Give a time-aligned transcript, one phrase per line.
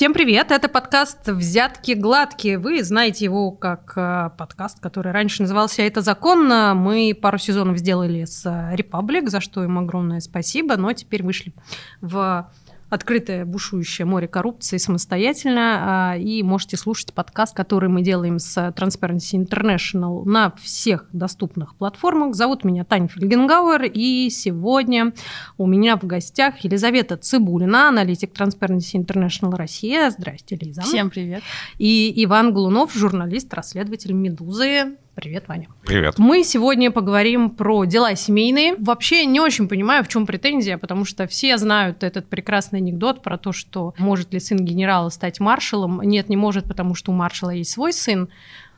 [0.00, 0.50] Всем привет!
[0.50, 2.56] Это подкаст «Взятки гладкие».
[2.56, 6.72] Вы знаете его как э, подкаст, который раньше назывался «Это законно».
[6.74, 11.52] Мы пару сезонов сделали с «Репаблик», за что им огромное спасибо, но теперь вышли
[12.00, 12.50] в
[12.90, 16.10] открытое бушующее море коррупции самостоятельно.
[16.12, 22.34] А, и можете слушать подкаст, который мы делаем с Transparency International на всех доступных платформах.
[22.34, 25.14] Зовут меня Таня Фельгенгауэр, и сегодня
[25.56, 30.10] у меня в гостях Елизавета Цибулина, аналитик Transparency International Россия.
[30.10, 30.82] Здрасте, Лиза.
[30.82, 31.42] Всем привет.
[31.78, 34.96] И Иван Глунов, журналист, расследователь «Медузы».
[35.14, 35.68] Привет, Ваня.
[35.84, 36.18] Привет.
[36.18, 38.76] Мы сегодня поговорим про дела семейные.
[38.78, 43.36] Вообще не очень понимаю, в чем претензия, потому что все знают этот прекрасный анекдот про
[43.36, 46.00] то, что может ли сын генерала стать маршалом.
[46.02, 48.28] Нет, не может, потому что у маршала есть свой сын.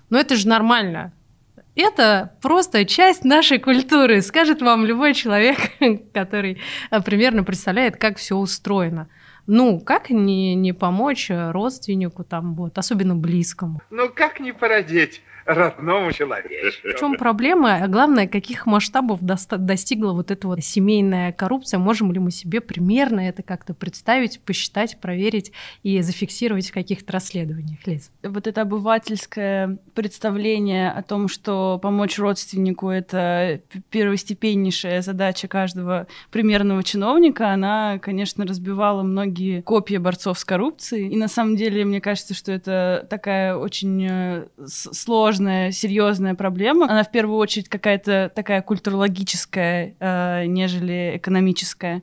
[0.09, 1.13] Но это же нормально.
[1.75, 5.59] Это просто часть нашей культуры, скажет вам любой человек,
[6.13, 6.59] который
[6.91, 9.09] э, примерно представляет, как все устроено.
[9.47, 13.81] Ну, как не, не помочь родственнику, там, вот, особенно близкому?
[13.91, 15.23] Ну, как не породить?
[15.45, 16.49] Родному человеку.
[16.85, 21.79] В чем проблема, а главное, каких масштабов достигла вот эта вот семейная коррупция?
[21.79, 27.87] Можем ли мы себе примерно это как-то представить, посчитать, проверить и зафиксировать в каких-то расследованиях,
[27.87, 28.11] Лиз?
[28.23, 37.51] Вот это обывательское представление о том, что помочь родственнику— это первостепеннейшая задача каждого примерного чиновника,
[37.51, 41.09] она, конечно, разбивала многие копья борцов с коррупцией.
[41.09, 46.91] И на самом деле, мне кажется, что это такая очень э, сложная сложная, серьезная проблема.
[46.91, 52.03] Она в первую очередь какая-то такая культурологическая, э, нежели экономическая.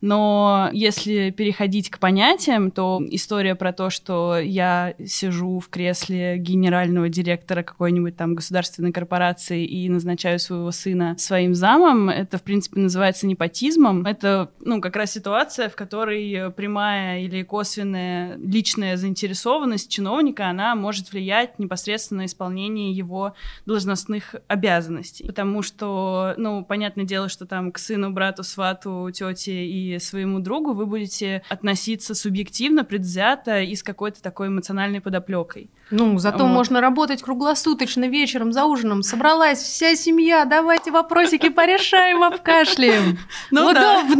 [0.00, 7.10] Но если переходить к понятиям, то история про то, что я сижу в кресле генерального
[7.10, 13.26] директора какой-нибудь там государственной корпорации и назначаю своего сына своим замом, это, в принципе, называется
[13.26, 14.06] непотизмом.
[14.06, 21.12] Это, ну, как раз ситуация, в которой прямая или косвенная личная заинтересованность чиновника, она может
[21.12, 23.34] влиять непосредственно на исполнение его
[23.66, 25.26] должностных обязанностей.
[25.26, 30.72] Потому что, ну, понятное дело, что там к сыну, брату, свату, тете и своему другу
[30.72, 35.70] вы будете относиться субъективно, предвзято и с какой-то такой эмоциональной подоплекой.
[35.90, 36.48] Ну, зато вот.
[36.48, 39.02] можно работать круглосуточно вечером за ужином.
[39.02, 43.18] Собралась вся семья, давайте вопросики порешаем, обкашляем.
[43.50, 44.16] Ну, Удобно.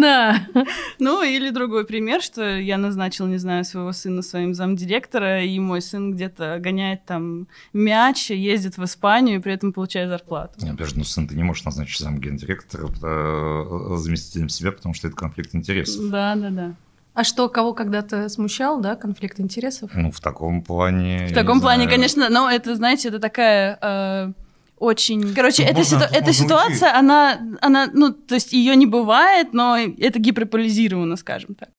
[0.54, 0.64] Да.
[0.98, 5.82] Ну, или другой пример, что я назначил, не знаю, своего сына своим замдиректора, и мой
[5.82, 10.54] сын где-то гоняет там мяч, ездит в Испанию и при этом получает зарплату.
[10.62, 15.16] Нет, подожди, ну сын ты не можешь назначить замгендиректора э, заместителем себя, потому что это
[15.16, 16.10] конфликт интересов.
[16.10, 16.74] Да, да, да.
[17.12, 19.90] А что, кого когда-то смущал, да, конфликт интересов?
[19.94, 21.26] Ну, в таком плане.
[21.28, 21.96] В таком плане, знаю.
[21.96, 23.78] конечно, но это, знаете, это такая.
[23.82, 24.32] Э,
[24.78, 26.04] очень, короче, ну, эта, ситу...
[26.10, 31.70] эта ситуация, она, она, ну, то есть ее не бывает, но это гиперполизировано, скажем так.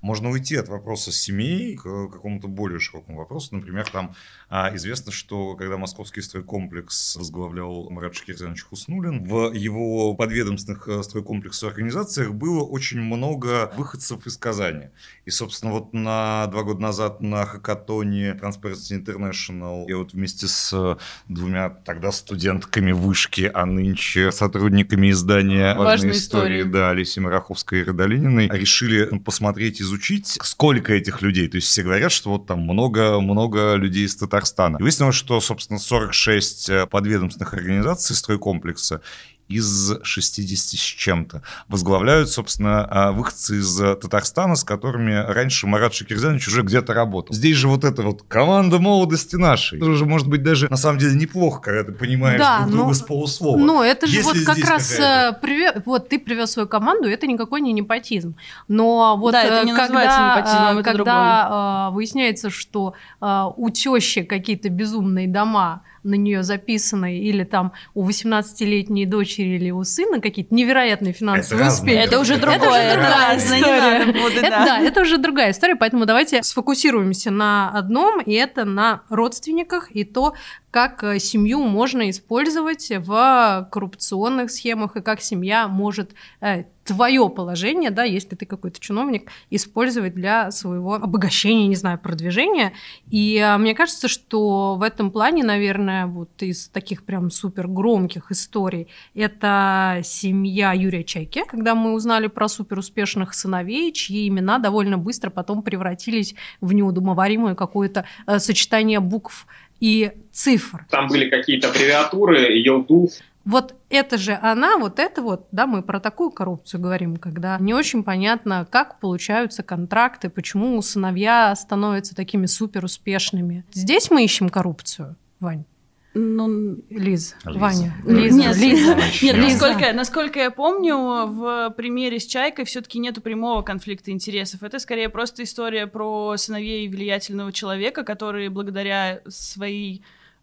[0.00, 3.54] Можно уйти от вопроса семей к какому-то более широкому вопросу.
[3.56, 4.14] Например, там
[4.48, 11.66] а, известно, что когда московский стройкомплекс возглавлял Марат Шакирзянович Хуснулин, в его подведомственных э, стройкомплексу
[11.66, 14.88] организациях было очень много выходцев из Казани.
[15.24, 20.72] И, собственно, вот на два года назад на хакатоне Transparency International я вот вместе с
[20.72, 20.96] э,
[21.28, 27.80] двумя тогда студентками вышки, а нынче сотрудниками издания «Важные, Важные истории», истории, да, Алисей Мараховской
[27.80, 31.48] и Радолининой, решили посмотреть, изучить, сколько этих людей.
[31.48, 34.76] То есть все говорят, что вот там много-много людей из Татарстана.
[34.78, 39.00] И выяснилось, что, собственно, 46 э, подведомственных организаций стройкомплекса
[39.48, 41.42] из 60 с чем-то.
[41.68, 47.34] Возглавляют, собственно, а, выходцы из Татарстана, с которыми раньше Марат Шакирзянович уже где-то работал.
[47.34, 49.78] Здесь же вот эта вот команда молодости нашей.
[49.78, 52.88] Это уже может быть даже на самом деле неплохо, когда ты понимаешь да, друг друга
[52.88, 53.58] но, с полуслова.
[53.58, 57.26] Ну, это же Если вот как раз, э, привез, вот ты привез свою команду, это
[57.26, 58.36] никакой не непотизм.
[58.68, 61.94] Но вот да, это не когда, непотизмом, это когда другой.
[61.94, 69.06] выясняется, что э, у тещи какие-то безумные дома, на нее записаны, или там у 18-летней
[69.06, 71.96] дочери или у сына какие-то невероятные финансовые это успехи.
[71.96, 72.58] Это уже другое.
[72.60, 74.38] Это уже другая история.
[74.38, 79.90] Это, да, это уже другая история, поэтому давайте сфокусируемся на одном, и это на родственниках,
[79.90, 80.34] и то,
[80.70, 87.90] как э, семью можно использовать в коррупционных схемах и как семья может э, твое положение,
[87.90, 92.72] да, если ты какой-то чиновник, использовать для своего обогащения, не знаю, продвижения.
[93.10, 98.32] И а, мне кажется, что в этом плане, наверное, вот из таких прям супер громких
[98.32, 104.96] историй, это семья Юрия Чайки, когда мы узнали про супер успешных сыновей, чьи имена довольно
[104.96, 109.46] быстро потом превратились в неудомоваримое какое-то э, сочетание букв
[109.78, 110.86] и цифр.
[110.90, 113.10] Там были какие-то аббревиатуры, Елдуф,
[113.48, 117.72] Вот это же она, вот это вот, да, мы про такую коррупцию говорим, когда не
[117.72, 123.64] очень понятно, как получаются контракты, почему сыновья становятся такими супер успешными.
[123.72, 125.64] Здесь мы ищем коррупцию, Вань.
[126.12, 127.58] Ну, Лиз, Лиза.
[127.58, 128.94] Ваня, Лиза, Нет, Лиза.
[129.22, 129.40] Нет, Начнём.
[129.40, 130.96] насколько, насколько я помню,
[131.26, 134.62] в примере с Чайкой все-таки нету прямого конфликта интересов.
[134.62, 140.02] Это скорее просто история про сыновей влиятельного человека, которые благодаря своей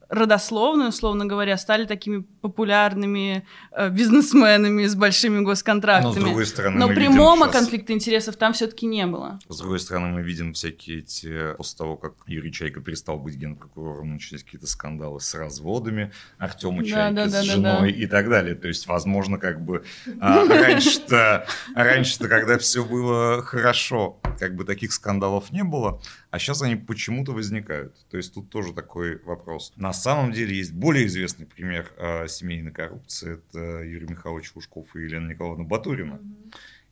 [0.09, 6.13] родословной, условно говоря, стали такими популярными э, бизнесменами с большими госконтрактами.
[6.13, 9.39] Но, с другой стороны, Но прямого щас- конфликта интересов там все-таки не было.
[9.49, 11.53] С другой стороны, мы видим всякие эти...
[11.57, 16.89] После того, как Юрий Чайка перестал быть генпрокурором, начались какие-то скандалы с разводами Артема Да,
[16.89, 18.55] Чайки да, с да, да, женой и так далее.
[18.55, 19.83] То есть, возможно, как бы
[20.19, 26.01] а, раньше-то, раньше-то, когда все было хорошо, как бы таких скандалов не было,
[26.35, 27.95] а сейчас они почему-то возникают.
[28.09, 29.71] То есть, тут тоже такой вопрос.
[29.77, 33.35] На самом деле, есть более известный пример а, семейной коррупции.
[33.35, 36.19] Это Юрий Михайлович Лужков и Елена Николаевна Батурина.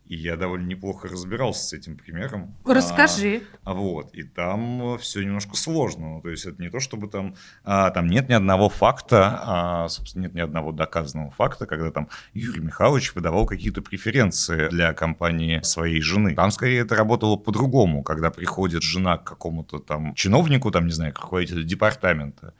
[0.05, 2.55] И я довольно неплохо разбирался с этим примером.
[2.65, 3.43] Расскажи.
[3.63, 6.15] А, вот, и там все немножко сложно.
[6.15, 9.87] Ну, То есть это не то, чтобы там, а, там нет ни одного факта, а,
[9.89, 15.61] собственно, нет ни одного доказанного факта, когда там Юрий Михайлович выдавал какие-то преференции для компании
[15.63, 16.35] своей жены.
[16.35, 21.13] Там скорее это работало по-другому, когда приходит жена к какому-то там чиновнику, там, не знаю,
[21.13, 22.53] к руководителю департамента,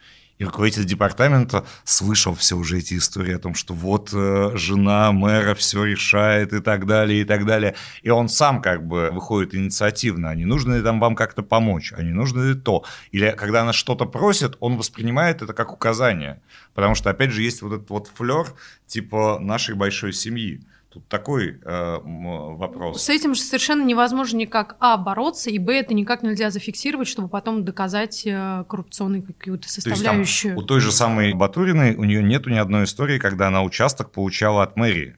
[0.44, 5.56] и руководитель департамента слышал все уже эти истории о том, что вот э, жена мэра
[5.56, 7.75] все решает и так далее, и так далее.
[8.01, 11.94] И он сам как бы выходит инициативно, а не нужно ли там вам как-то помочь,
[11.95, 12.84] а не нужно ли то.
[13.12, 16.42] Или когда она что-то просит, он воспринимает это как указание.
[16.74, 18.48] Потому что, опять же, есть вот этот вот флер
[18.86, 20.62] типа нашей большой семьи.
[20.94, 23.01] Тут такой э, вопрос.
[23.01, 27.30] С этим же совершенно невозможно никак, а, бороться, и, б, это никак нельзя зафиксировать, чтобы
[27.30, 30.24] потом доказать э, коррупционную какую-то То есть там
[30.56, 34.62] у той же самой Батуриной у нее нету ни одной истории, когда она участок получала
[34.62, 35.18] от мэрии.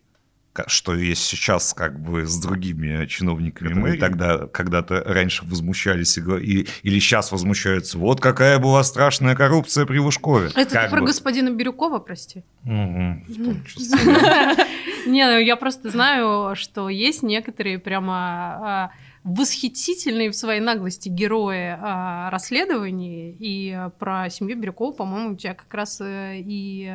[0.68, 4.00] Что есть сейчас как бы с другими чиновниками Которые мэрии.
[4.00, 7.98] Тогда когда-то раньше возмущались и, или сейчас возмущаются.
[7.98, 10.48] Вот какая была страшная коррупция при Лужкове.
[10.56, 11.08] Это ты Как про бы.
[11.08, 12.44] господина Бирюкова, прости.
[15.06, 18.92] Не, ну я просто знаю, что есть некоторые прямо а,
[19.26, 23.32] восхитительные в своей наглости герои а, расследований.
[23.32, 26.94] И а, про семью Бирюкова, по-моему, у тебя как раз э, и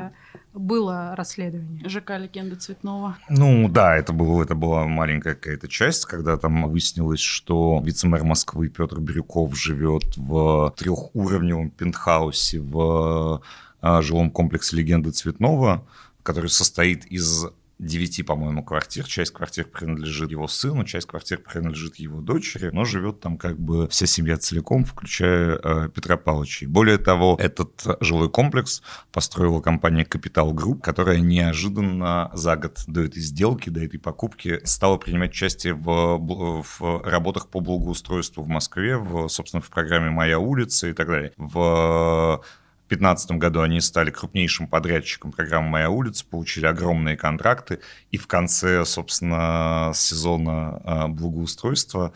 [0.54, 1.88] было расследование.
[1.88, 3.16] ЖК «Легенда Цветного».
[3.28, 8.68] Ну да, это, было, это была маленькая какая-то часть, когда там выяснилось, что вице-мэр Москвы
[8.68, 13.42] Петр Бирюков живет в трехуровневом пентхаусе в
[13.80, 15.84] а, жилом комплексе «Легенды Цветного»,
[16.22, 17.46] который состоит из
[17.80, 19.04] девяти, по-моему, квартир.
[19.04, 23.88] Часть квартир принадлежит его сыну, часть квартир принадлежит его дочери, но живет там как бы
[23.88, 26.66] вся семья целиком, включая э, Петра Павловича.
[26.68, 28.82] Более того, этот жилой комплекс
[29.12, 34.98] построила компания Capital Group, которая неожиданно за год до этой сделки, до этой покупки стала
[34.98, 40.88] принимать участие в, в работах по благоустройству в Москве, в, собственно, в программе «Моя улица»
[40.88, 41.32] и так далее.
[41.36, 42.42] В
[42.90, 47.78] 2015 году они стали крупнейшим подрядчиком программы «Моя улица», получили огромные контракты,
[48.10, 52.12] и в конце, собственно, сезона а, благоустройства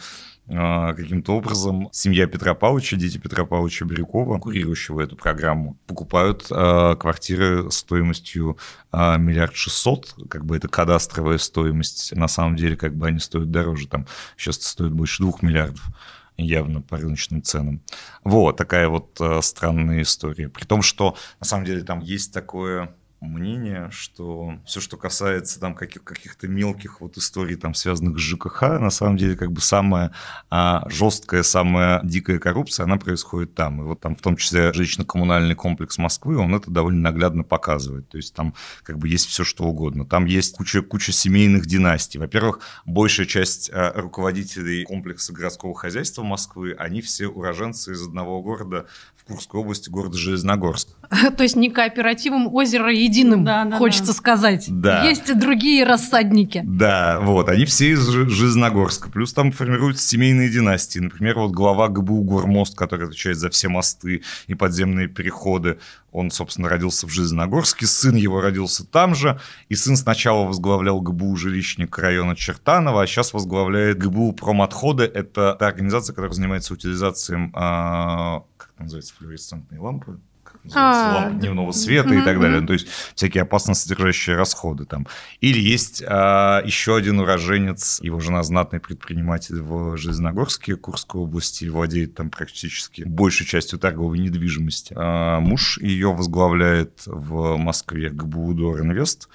[0.48, 6.96] а, каким-то образом семья Петра Павловича, дети Петра Павловича Бирюкова, курирующего эту программу, покупают а,
[6.96, 8.58] квартиры стоимостью
[8.90, 13.50] а, миллиард шестьсот, как бы это кадастровая стоимость, на самом деле как бы они стоят
[13.50, 15.84] дороже, там сейчас стоят больше двух миллиардов
[16.36, 17.82] явно по рыночным ценам.
[18.24, 20.48] Вот, такая вот э, странная история.
[20.48, 25.74] При том, что на самом деле там есть такое мнение, что все, что касается там
[25.74, 30.12] каких- каких-то мелких вот историй, там, связанных с ЖКХ, на самом деле как бы самая
[30.50, 33.80] а, жесткая, самая дикая коррупция, она происходит там.
[33.80, 38.08] И вот там в том числе жилищно-коммунальный комплекс Москвы, он это довольно наглядно показывает.
[38.08, 40.06] То есть там как бы есть все, что угодно.
[40.06, 42.20] Там есть куча, куча семейных династий.
[42.20, 48.86] Во-первых, большая часть а, руководителей комплекса городского хозяйства Москвы, они все уроженцы из одного города
[49.16, 50.88] в Курской области, города Железногорск.
[51.36, 54.12] То есть не кооперативом озера единым, Да, да, хочется да.
[54.12, 54.66] сказать.
[54.68, 55.04] Да.
[55.04, 56.62] Есть и другие рассадники.
[56.64, 59.10] Да, вот, они все из Железногорска.
[59.10, 60.98] Плюс там формируются семейные династии.
[60.98, 65.78] Например, вот глава ГБУ Гормост, который отвечает за все мосты и подземные переходы,
[66.12, 71.36] он, собственно, родился в Железногорске, сын его родился там же, и сын сначала возглавлял ГБУ
[71.36, 75.04] жилищник района Чертанова, а сейчас возглавляет ГБУ Промотходы.
[75.04, 80.20] Это та организация, которая занимается утилизацией, а, как это называется, флуоресцентные лампы?
[80.72, 82.58] А, ламп дневного света и так далее.
[82.58, 82.66] мгм.
[82.66, 85.06] То есть всякие опасно содержащие расходы там.
[85.40, 92.14] Или есть а, еще один уроженец, его жена знатный предприниматель в Железногорске, Курской области, владеет
[92.14, 94.94] там практически большей частью торговой недвижимости.
[94.96, 99.28] А, муж ее возглавляет в Москве ГБУ Инвест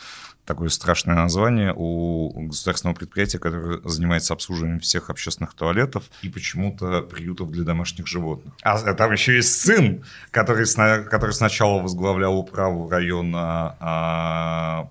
[0.49, 7.51] такое страшное название у государственного предприятия, которое занимается обслуживанием всех общественных туалетов и почему-то приютов
[7.51, 8.55] для домашних животных.
[8.63, 10.65] А там еще есть сын, который,
[11.05, 14.89] который сначала возглавлял управу района а,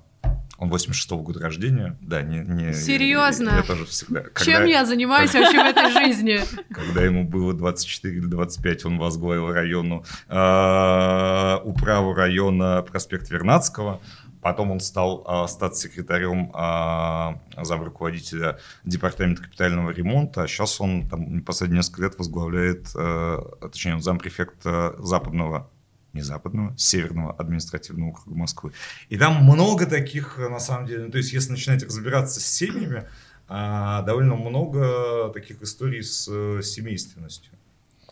[0.59, 1.97] он 86-го года рождения.
[2.00, 2.38] Да, не...
[2.38, 3.50] не Серьезно?
[3.50, 4.25] Я, я тоже всегда...
[4.45, 6.41] Чем я занимаюсь вообще в этой жизни?
[6.75, 14.00] Когда ему было 24 или 25, он возглавил району, э, управу района проспект Вернадского.
[14.40, 20.47] Потом он стал э, статс-секретарем э, замруководителя департамента капитального ремонта.
[20.47, 25.71] Сейчас он там последние несколько лет возглавляет, э, точнее, он зампрефекта западного
[26.14, 28.73] не западного, северного административного округа Москвы.
[29.09, 33.07] И там много таких, на самом деле, ну, то есть если начинать разбираться с семьями,
[33.49, 37.52] а, довольно много таких историй с э, семейственностью.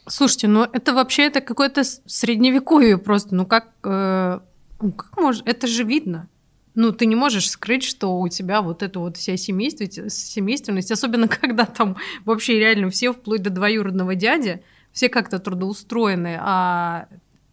[0.09, 3.35] Слушайте, ну это вообще это какое-то средневековье просто.
[3.35, 4.41] Ну как, э,
[4.81, 6.29] ну как может, это же видно.
[6.75, 11.27] Ну, ты не можешь скрыть, что у тебя вот это вот вся семейство, семейственность, особенно
[11.41, 17.09] когда там вообще реально все, вплоть до двоюродного дяди, все как-то трудоустроены, а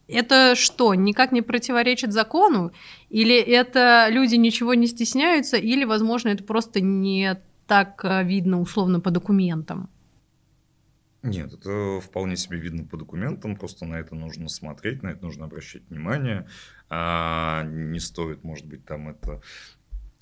[0.07, 2.71] это что, никак не противоречит закону?
[3.09, 8.99] Или это люди ничего не стесняются, или, возможно, это просто не так э, видно условно
[8.99, 9.89] по документам?
[11.23, 15.45] Нет, это вполне себе видно по документам, просто на это нужно смотреть, на это нужно
[15.45, 16.47] обращать внимание.
[16.95, 19.41] А, не стоит, может быть, там это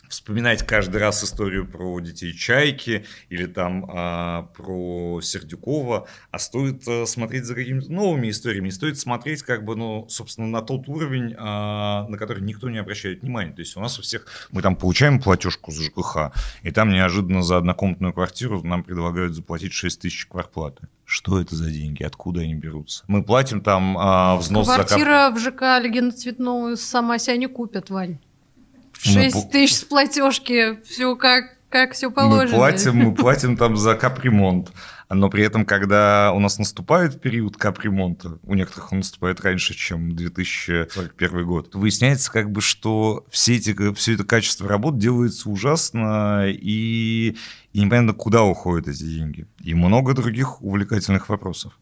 [0.08, 7.06] вспоминать каждый раз историю про детей Чайки или там а, про Сердюкова, а стоит а,
[7.06, 11.36] смотреть за какими-то новыми историями, и стоит смотреть как бы, ну, собственно, на тот уровень,
[11.38, 13.52] а, на который никто не обращает внимания.
[13.52, 16.32] То есть у нас у всех, мы там получаем платежку за ЖКХ,
[16.64, 20.88] и там неожиданно за однокомнатную квартиру нам предлагают заплатить 6 тысяч квартплаты.
[21.14, 22.04] Что это за деньги?
[22.04, 23.04] Откуда они берутся?
[23.08, 24.78] Мы платим там а, взнос за...
[24.78, 28.20] кап- Квартира в ЖК Легенда Цветную сама себя не купят, Вань.
[29.06, 32.56] Мы Шесть пу- тысяч с платежки, все как, как все Мы положено.
[32.58, 34.72] платим, мы платим там за капремонт.
[35.14, 40.16] Но при этом, когда у нас наступает период капремонта, у некоторых он наступает раньше, чем
[40.16, 47.36] 2041 год, выясняется как бы, что все, эти, все это качество работ делается ужасно, и,
[47.74, 49.48] и непонятно, куда уходят эти деньги.
[49.62, 51.74] И много других увлекательных вопросов.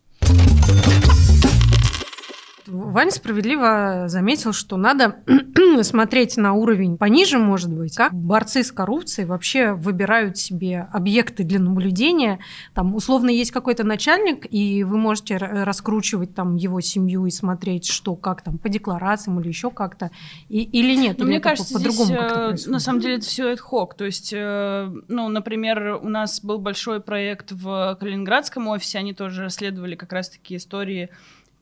[2.70, 5.18] Ваня справедливо заметил, что надо
[5.82, 11.60] смотреть на уровень пониже, может быть, как борцы с коррупцией вообще выбирают себе объекты для
[11.60, 12.40] наблюдения.
[12.74, 18.16] Там условно есть какой-то начальник, и вы можете раскручивать там его семью и смотреть, что
[18.16, 20.12] как там по декларациям или еще как-то,
[20.48, 21.18] и, или нет.
[21.18, 23.90] Ну, или мне по- кажется, по-другому здесь, э, на самом деле это все ad hoc.
[23.98, 29.44] То есть, э, ну, например, у нас был большой проект в Калининградском офисе, они тоже
[29.44, 31.10] расследовали как раз-таки истории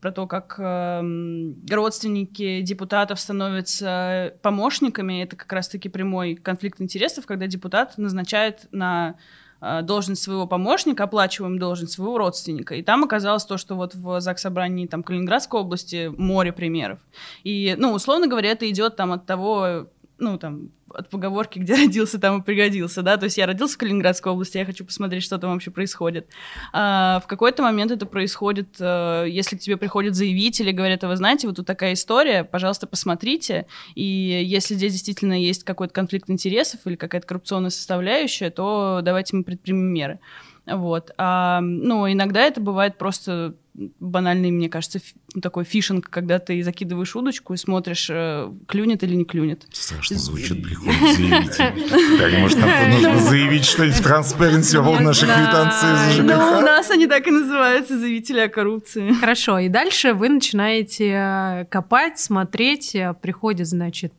[0.00, 5.22] про то, как эм, родственники депутатов становятся помощниками.
[5.22, 9.16] Это как раз-таки прямой конфликт интересов, когда депутат назначает на
[9.60, 12.76] э, должность своего помощника, оплачиваем должность своего родственника.
[12.76, 17.00] И там оказалось то, что вот в ЗАГС собрании там, Калининградской области море примеров.
[17.42, 19.88] И, ну, условно говоря, это идет там от того,
[20.18, 23.78] ну, там, от поговорки, где родился, там и пригодился, да, то есть я родился в
[23.78, 26.28] Калининградской области, я хочу посмотреть, что там вообще происходит.
[26.72, 31.16] А, в какой-то момент это происходит, э, если к тебе приходят заявители, говорят, а вы
[31.16, 36.80] знаете, вот тут такая история, пожалуйста, посмотрите, и если здесь действительно есть какой-то конфликт интересов
[36.84, 40.20] или какая-то коррупционная составляющая, то давайте мы предпримем меры.
[40.70, 41.10] Вот.
[41.18, 43.54] А, ну, иногда это бывает просто
[44.00, 49.04] банальный, мне кажется, фи- ну, такой фишинг, когда ты закидываешь удочку и смотришь, э, клюнет
[49.04, 49.66] или не клюнет.
[49.70, 52.18] Страшно звучит, приходит заявитель.
[52.18, 56.62] Так, может, нам нужно заявить что-нибудь в Transparency в нашей квитанции за Ну, у ЖКХ?
[56.64, 59.12] нас они так и называются, заявители о коррупции.
[59.12, 64.12] Хорошо, и дальше вы начинаете э, копать, смотреть, э, приходит, значит,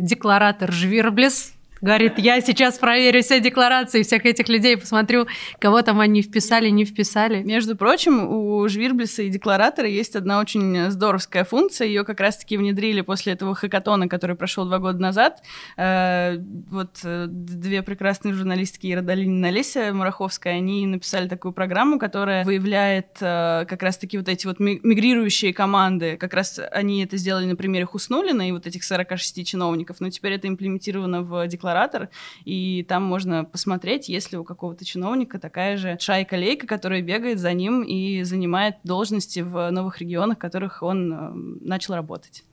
[0.00, 5.26] декларатор Жвирблес, говорит, я сейчас проверю все декларации всех этих людей, посмотрю,
[5.58, 7.42] кого там они вписали, не вписали.
[7.42, 11.86] Между прочим, у Жвирблиса и декларатора есть одна очень здоровская функция.
[11.86, 15.42] Ее как раз-таки внедрили после этого хакатона, который прошел два года назад.
[15.76, 16.38] Э,
[16.70, 23.18] Вот э, две прекрасные журналистки Ира и Олеся Мураховская, они написали такую программу, которая выявляет
[23.20, 26.16] э, как раз-таки вот эти вот ми- мигрирующие команды.
[26.16, 30.32] Как раз они это сделали на примере Хуснулина и вот этих 46 чиновников, но теперь
[30.32, 32.08] это имплементировано в декларацию декларатор,
[32.44, 37.82] и там можно посмотреть, если у какого-то чиновника такая же шайка-лейка, которая бегает за ним
[37.82, 41.30] и занимает должности в новых регионах, в которых он э,
[41.64, 42.44] начал работать.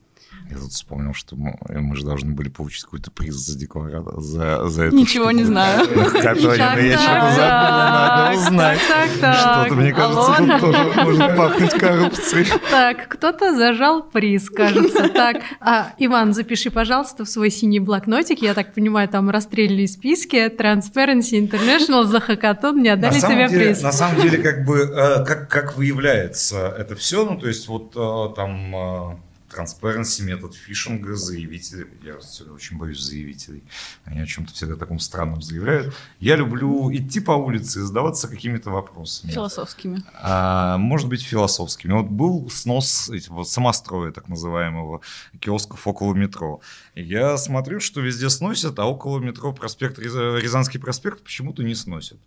[0.50, 4.68] Я тут вспомнил, что мы, мы же должны были получить какой-то приз за декларат, за,
[4.68, 5.86] за эту Ничего не знаю.
[6.12, 8.78] Катонина, я что-то забыла, надо узнать.
[8.78, 12.46] Что-то, мне кажется, тут тоже может пахнуть коррупцией.
[12.70, 15.08] Так, кто-то зажал приз, кажется.
[15.08, 18.42] Так, а, Иван, запиши, пожалуйста, в свой синий блокнотик.
[18.42, 20.48] Я так понимаю, там расстрельные списки.
[20.48, 23.82] Transparency International за хакатон не отдали тебе приз.
[23.82, 27.92] на самом деле, как бы, э, как, как выявляется это все, ну, то есть, вот
[27.96, 29.20] э, там
[29.54, 31.86] Transparency, метод фишинга, заявители.
[32.02, 32.16] Я
[32.52, 33.62] очень боюсь заявителей.
[34.04, 35.94] Они о чем-то всегда таком странном заявляют.
[36.20, 39.30] Я люблю идти по улице и задаваться какими-то вопросами.
[39.30, 40.02] Философскими.
[40.20, 41.92] А, может быть, философскими.
[41.92, 45.00] Вот был снос этих самостроя, так называемого,
[45.40, 46.60] киосков около метро.
[46.94, 52.18] Я смотрю, что везде сносят, а около метро проспект Рязанский проспект почему-то не сносят.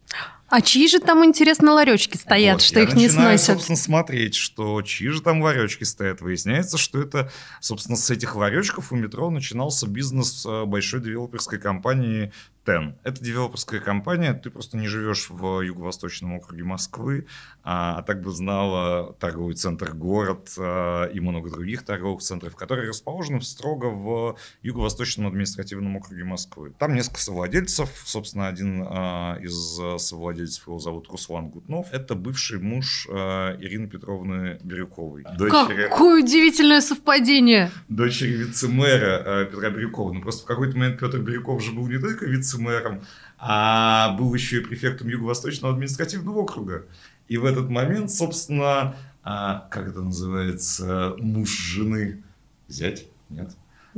[0.50, 3.56] А чьи же там, интересно, ларечки стоят, Вот, что я их не начинаю, сносят?
[3.58, 6.22] собственно, смотреть, что чьи же там ларечки стоят.
[6.22, 7.17] Выясняется, что это,
[7.60, 12.32] собственно, с этих ларечков у метро начинался бизнес э, большой девелоперской компании
[12.68, 12.96] TEN.
[13.04, 17.26] Это девелоперская компания, ты просто не живешь в юго-восточном округе Москвы,
[17.64, 22.90] а, а так бы знала торговый центр «Город» а, и много других торговых центров, которые
[22.90, 26.74] расположены строго в юго-восточном административном округе Москвы.
[26.78, 31.88] Там несколько совладельцев, собственно, один а, из совладельцев его зовут Руслан Гутнов.
[31.94, 35.24] Это бывший муж а, Ирины Петровны Бирюковой.
[35.38, 37.72] Дочери, Какое удивительное совпадение!
[37.88, 40.12] дочери вице-мэра а, Петра Бирюкова.
[40.12, 42.26] Ну, просто в какой-то момент Петр Бирюков же был не только
[42.58, 43.02] вице-мэром,
[43.38, 46.86] а был еще и префектом Юго-Восточного административного округа.
[47.28, 52.24] И в этот момент, собственно, а, как это называется, муж жены,
[52.68, 53.52] зять, нет?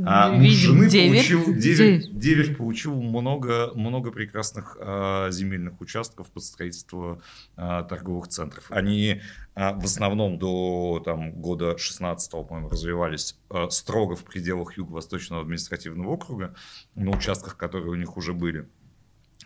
[0.05, 1.15] А муж жены деверь.
[1.15, 2.09] получил, деверь, Деверь.
[2.11, 7.21] деверь получил много, много прекрасных а, земельных участков под строительство
[7.55, 8.65] а, торговых центров.
[8.69, 9.21] Они
[9.55, 16.11] а, в основном до там, года 16 по-моему, развивались а, строго в пределах Юго-Восточного административного
[16.11, 16.55] округа,
[16.95, 18.67] на участках, которые у них уже были.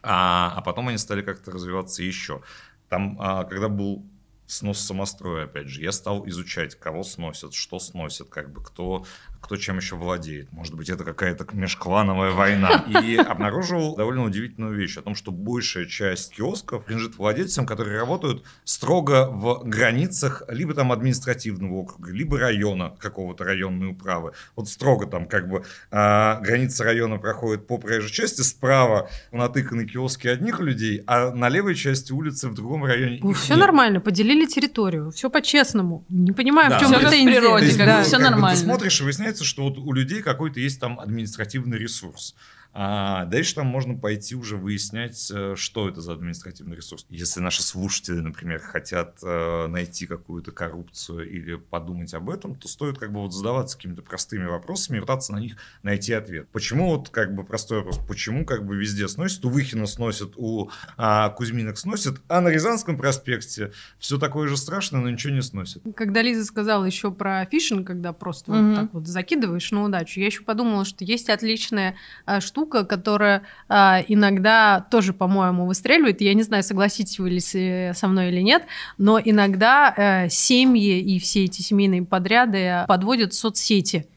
[0.02, 2.42] А, а потом они стали как-то развиваться еще.
[2.90, 4.06] Там, а, когда был
[4.54, 9.06] снос самостроя, опять же, я стал изучать, кого сносят, что сносят, как бы кто,
[9.42, 10.52] кто чем еще владеет.
[10.52, 12.86] Может быть, это какая-то межклановая война.
[13.04, 18.44] И обнаружил довольно удивительную вещь о том, что большая часть киосков принадлежит владельцам, которые работают
[18.64, 24.34] строго в границах либо там административного округа, либо района, какого-то районной управы.
[24.56, 30.28] Вот строго там как бы а, граница района проходит по проезжей части, справа натыканы киоски
[30.28, 33.62] одних людей, а на левой части улицы в другом районе их Все нет.
[33.62, 36.06] нормально, поделили территорию, все по-честному.
[36.10, 36.78] Не понимаю, Да.
[36.78, 37.40] в чем Всё как в претензия.
[37.42, 37.86] природе, есть, Да.
[37.86, 38.60] бы нормально.
[38.60, 42.36] Ты смотришь, и выясняется, что вот у людей какой-то есть там административный ресурс.
[42.76, 47.06] А дальше там можно пойти уже выяснять, э, что это за административный ресурс.
[47.10, 52.98] Если наши слушатели, например, хотят э, найти какую-то коррупцию или подумать об этом, то стоит
[52.98, 56.50] как бы вот задаваться какими-то простыми вопросами и пытаться на них найти ответ.
[56.52, 60.72] Почему вот как бы простой вопрос, почему как бы везде сносят, у Выхина сносят, у
[60.98, 65.84] а, Кузьминок сносят, а на Рязанском проспекте все такое же страшное, но ничего не сносят.
[65.96, 68.76] Когда Лиза сказала еще про фишинг, когда просто вот Мгм.
[68.76, 74.02] так вот закидываешь на удачу, я еще подумала, что есть отличная а, штука, которая а,
[74.08, 76.22] иногда тоже, по-моему, выстреливает.
[76.22, 78.64] Я не знаю, согласитесь вы ли с- со мной или нет,
[78.98, 84.08] но иногда э, семьи и все эти семейные подряды подводят соцсети.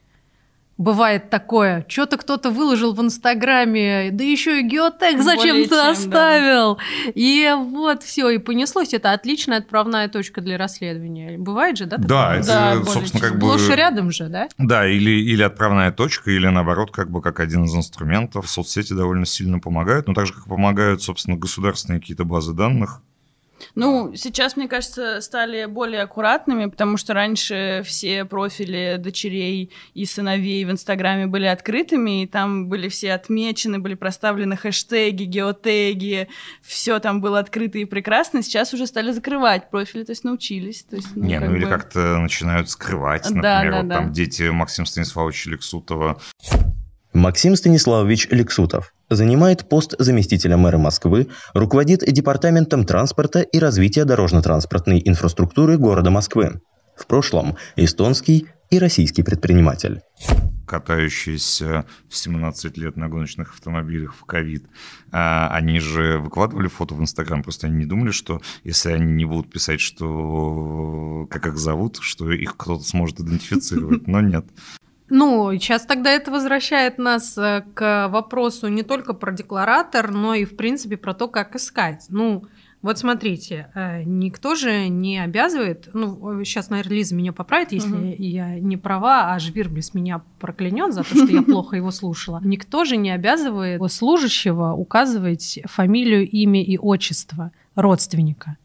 [0.79, 4.63] Бывает такое, что-то кто-то выложил в Инстаграме, да еще и
[5.17, 5.91] Более зачем-то чем, да.
[5.91, 6.79] оставил.
[7.15, 8.93] И вот все, и понеслось.
[8.93, 11.39] Это отличная отправная точка для расследования.
[11.39, 11.97] Бывает же, да?
[11.97, 12.39] Да, такое?
[12.41, 13.31] это, Да, собственно, чем.
[13.31, 13.47] как бы...
[13.47, 14.49] И рядом же, да?
[14.59, 18.49] Да, или, или отправная точка, или наоборот, как бы как один из инструментов.
[18.51, 23.01] Соцсети довольно сильно помогают, но так же, как помогают, собственно, государственные какие-то базы данных.
[23.77, 30.65] Ну, сейчас, мне кажется, стали более аккуратными, потому что раньше все профили дочерей и сыновей
[30.65, 36.29] в Инстаграме были открытыми, и там были все отмечены, были проставлены хэштеги, геотеги,
[36.63, 38.43] все там было открыто и прекрасно.
[38.43, 40.85] Сейчас уже стали закрывать профили, то есть научились.
[40.85, 43.95] То есть, Не, ну или бы- как-то начинают скрывать, Да, например, да, вот да.
[43.97, 46.19] там дети Максима Станиславовича Лексутова.
[47.13, 55.79] Максим Станиславович Лексутов занимает пост заместителя мэра Москвы, руководит департаментом транспорта и развития дорожно-транспортной инфраструктуры
[55.79, 56.61] города Москвы.
[56.97, 60.01] В прошлом эстонский и российский предприниматель.
[60.67, 64.67] катающиеся в 17 лет на гоночных автомобилях в ковид,
[65.13, 69.25] а, они же выкладывали фото в Инстаграм, просто они не думали, что если они не
[69.25, 74.47] будут писать, что как их зовут, что их кто-то сможет идентифицировать, но нет.
[75.09, 80.45] Ну, сейчас тогда это возвращает нас э, к вопросу не только про декларатор, но и,
[80.45, 82.07] в принципе, про то, как искать.
[82.09, 82.45] Ну,
[82.83, 88.15] вот смотрите, э, никто же не обязывает, ну, сейчас, наверное, Лиза меня поправит, если Мгм.
[88.19, 92.41] я не права, а Жвирблис меня проклянет за то, что я плохо его слушала.
[92.45, 98.57] Никто же не обязывает служащего указывать фамилию, имя и отчество родственника,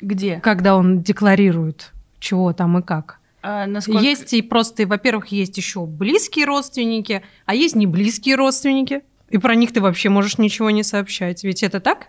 [0.00, 0.40] Где?
[0.40, 3.18] когда он декларирует, чего там и как.
[3.42, 9.02] А насколько- Есть и просто, во-первых, есть еще близкие родственники, а есть не близкие родственники.
[9.30, 11.42] И про них ты вообще можешь ничего не сообщать.
[11.42, 12.08] Ведь это так?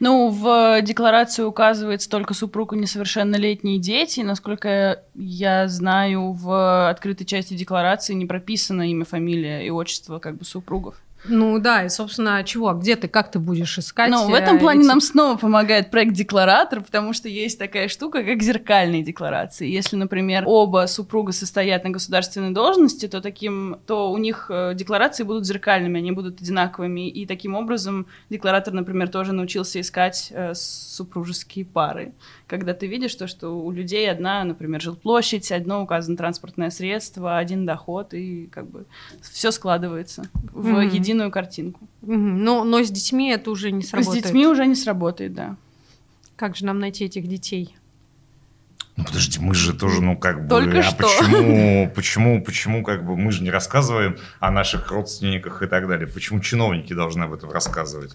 [0.00, 4.20] Ну, в декларации указывается только супруг и несовершеннолетние дети.
[4.20, 10.44] Насколько я знаю, в открытой части декларации не прописано имя, фамилия и отчество как бы
[10.44, 10.96] супругов.
[11.26, 12.72] Ну да, и, собственно, чего?
[12.72, 14.10] Где ты, как ты будешь искать?
[14.10, 17.88] Ну, в э, этом плане эти- нам снова помогает проект Декларатор, потому что есть такая
[17.88, 19.68] штука, как зеркальные декларации.
[19.68, 25.24] Если, например, оба супруга состоят на государственной должности, то таким, то у них э, декларации
[25.24, 31.64] будут зеркальными, они будут одинаковыми, и таким образом декларатор, например, тоже научился искать э, супружеские
[31.64, 32.12] пары.
[32.46, 37.64] Когда ты видишь то, что у людей одна, например, жилплощадь, одно указано транспортное средство, один
[37.64, 38.84] доход, и как бы
[39.22, 40.88] все складывается в Мгм.
[40.88, 41.80] единую картинку.
[42.02, 42.44] Мгм.
[42.44, 44.24] Но, но с детьми это уже не С сработает.
[44.24, 45.56] детьми уже не сработает, да.
[46.36, 47.76] Как же нам найти этих детей?
[48.96, 50.96] Ну подожди, мы же тоже, ну как бы, Только а что.
[50.98, 56.06] почему, почему, почему, как бы, мы же не рассказываем о наших родственниках и так далее.
[56.06, 58.14] Почему чиновники должны об этом рассказывать?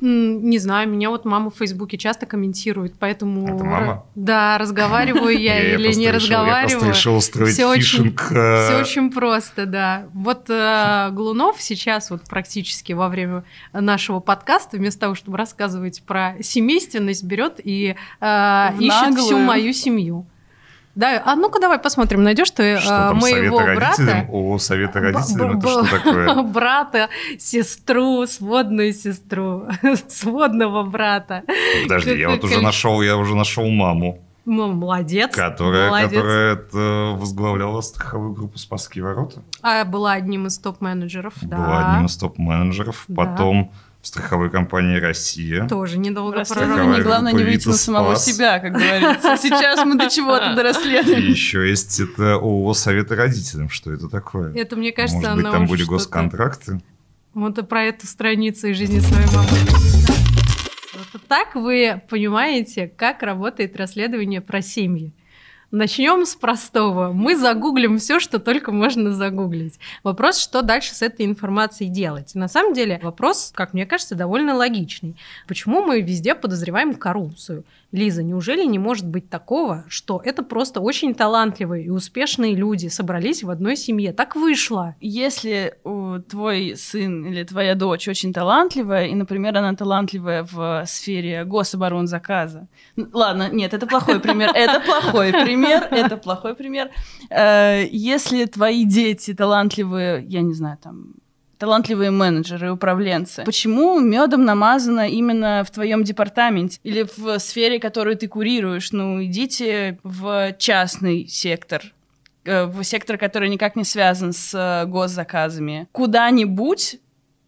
[0.00, 3.54] Не знаю, меня вот мама в Фейсбуке часто комментирует, поэтому...
[3.54, 4.06] Это мама?
[4.14, 6.88] Да, разговариваю я или не решил- Я просто разговариваю.
[6.90, 8.32] решил устроить фишинг.
[8.32, 10.06] э, Все очень просто, да.
[10.14, 16.36] Вот э, Глунов сейчас вот практически во время нашего подкаста, вместо того, чтобы рассказывать про
[16.40, 20.26] семейственность, берет и э, ищет всю мою семью.
[20.96, 24.26] Да, а ну-ка давай посмотрим, найдешь ты Что там, моего брата?
[24.28, 26.42] О, советы родителям, это что такое?
[26.42, 29.68] брата, сестру, сводную сестру,
[30.08, 31.44] сводного брата.
[31.84, 35.34] Подожди, я вот уже нашел, я уже нашел маму, Ну, молодец.
[35.34, 36.10] которая, молодец.
[36.10, 39.42] которая это возглавляла страховую группу «Спасские ворота».
[39.62, 41.56] А была одним из топ-менеджеров, да.
[41.56, 43.04] Была одним из топ-менеджеров.
[43.06, 43.14] Да.
[43.24, 43.72] Потом
[44.02, 45.68] в страховой компании «Россия».
[45.68, 49.36] Тоже недолго Страховая главное не выйти на самого «Витас себя, как говорится.
[49.36, 51.30] Сейчас мы до чего-то И дорасследуем.
[51.30, 53.68] еще есть это ООО «Советы родителям».
[53.68, 54.54] Что это такое?
[54.54, 56.80] Это, мне кажется, Может быть, там были госконтракты?
[57.34, 59.48] Вот и про эту страницу из жизни своей мамы.
[61.12, 65.12] Вот так вы понимаете, как работает расследование про семьи.
[65.70, 67.12] Начнем с простого.
[67.12, 69.78] Мы загуглим все, что только можно загуглить.
[70.02, 72.34] Вопрос, что дальше с этой информацией делать.
[72.34, 75.14] На самом деле вопрос, как мне кажется, довольно логичный.
[75.46, 77.64] Почему мы везде подозреваем коррупцию?
[77.92, 83.42] Лиза, неужели не может быть такого, что это просто очень талантливые и успешные люди собрались
[83.42, 84.12] в одной семье?
[84.12, 84.94] Так вышло.
[85.00, 91.44] Если у- твой сын или твоя дочь очень талантливая, и, например, она талантливая в сфере
[91.44, 92.68] гособоронзаказа.
[93.12, 94.50] Ладно, нет, это плохой пример.
[94.54, 95.88] Это плохой пример.
[95.90, 96.90] Это плохой пример.
[97.28, 101.14] Э, Если твои дети талантливые, я не знаю, там
[101.60, 103.44] талантливые менеджеры и управленцы.
[103.44, 108.92] Почему медом намазано именно в твоем департаменте или в сфере, которую ты курируешь?
[108.92, 111.82] Ну, идите в частный сектор,
[112.46, 115.86] э, в сектор, который никак не связан с э, госзаказами.
[115.92, 116.98] Куда-нибудь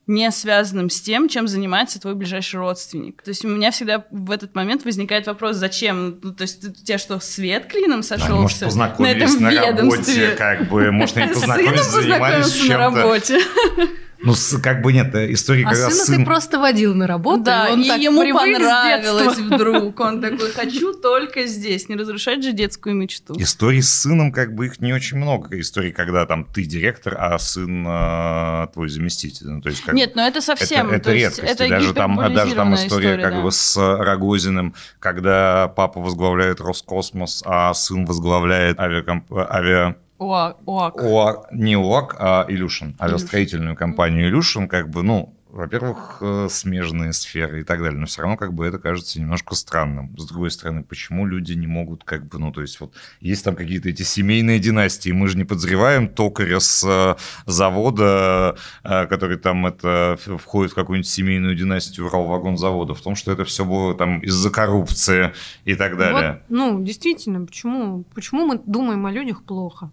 [0.07, 3.23] не связанным с тем, чем занимается твой ближайший родственник.
[3.23, 6.19] То есть у меня всегда в этот момент возникает вопрос, зачем?
[6.23, 10.27] Ну, то есть у тебя что, свет клином сошелся может, на познакомились этом на, ведомстве?
[10.27, 13.39] работе, как бы, может, они познакомились, занимались на чем-то.
[14.25, 16.19] Ну, как бы нет, э, история, А когда сына сын...
[16.19, 19.99] ты просто водил на работу, Да, и он и так ему понравилось вдруг.
[20.01, 23.35] Он такой, хочу только здесь, не разрушать же детскую мечту.
[23.39, 25.59] Историй с сыном, как бы их не очень много.
[25.59, 29.47] Истории, когда там ты директор, а сын э, твой заместитель.
[29.49, 30.91] Ну, то есть, как Нет, но это Это, совсем...
[30.91, 31.61] это то есть редкость.
[31.61, 33.43] Это даже там, даже там гиперболизированная история, как да.
[33.43, 39.33] бы с Рогозиным, когда папа возглавляет Роскосмос, а сын возглавляет авиакомп...
[39.33, 39.97] авиа...
[40.23, 40.97] Уа- УАК.
[41.03, 47.61] ОА, не ОАК, а Илюшин, авиастроительную компанию Илюшин, как бы, ну, во-первых, э, смежные сферы
[47.61, 50.17] и так далее, но все равно как бы это кажется немножко странным.
[50.19, 53.55] С другой стороны, почему люди не могут как бы, ну, то есть вот есть там
[53.55, 59.67] какие-то эти семейные династии, мы же не подозреваем токаря с э, завода, э, который там
[59.67, 64.49] это входит в какую-нибудь семейную династию Уралвагонзавода, в том, что это все было там из-за
[64.51, 65.35] коррупции
[65.67, 66.43] и так далее.
[66.49, 69.91] Вот, ну, действительно, почему, почему мы думаем о людях плохо?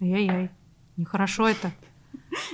[0.00, 0.50] Ай-яй-яй,
[0.96, 1.72] нехорошо это.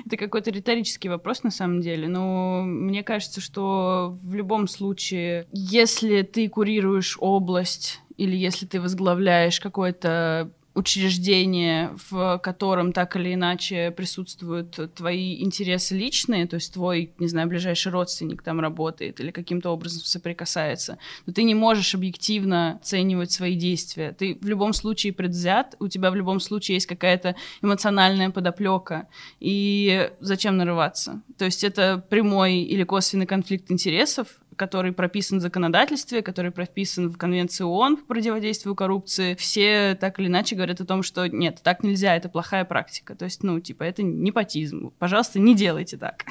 [0.05, 6.23] Это какой-то риторический вопрос на самом деле, но мне кажется, что в любом случае, если
[6.23, 14.79] ты курируешь область или если ты возглавляешь какое-то учреждение, в котором так или иначе присутствуют
[14.95, 20.03] твои интересы личные, то есть твой, не знаю, ближайший родственник там работает или каким-то образом
[20.03, 24.13] соприкасается, но ты не можешь объективно оценивать свои действия.
[24.13, 29.09] Ты в любом случае предвзят, у тебя в любом случае есть какая-то эмоциональная подоплека.
[29.41, 31.23] И зачем нарываться?
[31.39, 37.17] То есть это прямой или косвенный конфликт интересов, который прописан в законодательстве, который прописан в
[37.17, 41.83] Конвенции ООН по противодействию коррупции, все так или иначе говорят о том, что нет, так
[41.83, 43.15] нельзя, это плохая практика.
[43.15, 44.93] То есть, ну, типа, это непотизм.
[44.99, 46.25] Пожалуйста, не делайте так.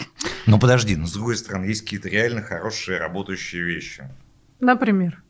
[0.48, 4.08] Ну, подожди, но с другой стороны, есть какие-то реально хорошие работающие вещи.
[4.60, 5.24] Например?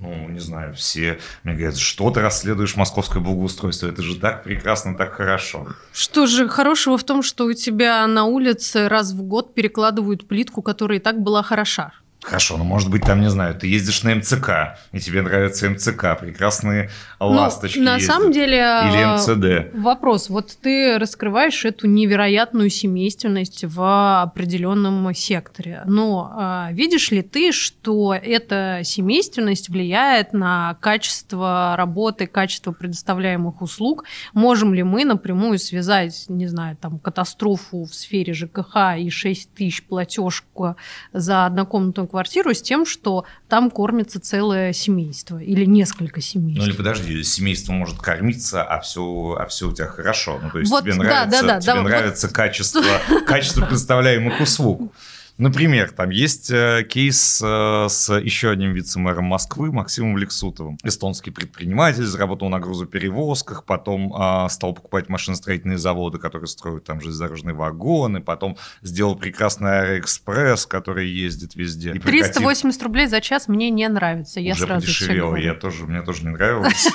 [0.00, 4.96] ну, не знаю, все мне говорят, что ты расследуешь московское благоустройство, это же так прекрасно,
[4.96, 5.68] так хорошо.
[5.92, 10.62] Что же хорошего в том, что у тебя на улице раз в год перекладывают плитку,
[10.62, 11.92] которая и так была хороша?
[12.22, 16.18] Хорошо, ну может быть там, не знаю, ты ездишь на МЦК, и тебе нравится МЦК,
[16.20, 18.14] прекрасные ласточки ну, На ездят.
[18.14, 18.56] самом деле...
[18.56, 19.74] Или а, МЦД.
[19.74, 20.28] Вопрос.
[20.28, 25.82] Вот ты раскрываешь эту невероятную семейственность в определенном секторе.
[25.86, 34.04] Но а, видишь ли ты, что эта семейственность влияет на качество работы, качество предоставляемых услуг?
[34.34, 39.82] Можем ли мы напрямую связать, не знаю, там, катастрофу в сфере ЖКХ и 6 тысяч
[39.84, 40.76] платежку
[41.12, 46.62] за однокомнатную квартиру с тем, что там кормится целое семейство или несколько семейств.
[46.62, 50.38] Ну или подожди, семейство может кормиться, а все, а все у тебя хорошо.
[50.42, 51.88] Ну то есть Вот, тебе да, нравится, да, да, тебе да, вот.
[51.88, 52.82] нравится качество,
[53.26, 54.92] качество представляемых услуг.
[55.40, 60.76] Например, там есть э, кейс э, с еще одним вице-мэром Москвы Максимом Лексутовым.
[60.84, 67.54] Эстонский предприниматель, заработал на грузоперевозках, потом э, стал покупать машиностроительные заводы, которые строят там железнодорожные
[67.54, 71.92] вагоны, потом сделал прекрасный Аэроэкспресс, который ездит везде.
[71.92, 74.40] И прекратив- 380 рублей за час мне не нравится.
[74.40, 75.36] Я уже сразу подешевело.
[75.36, 76.86] Я тоже, мне тоже не нравилось.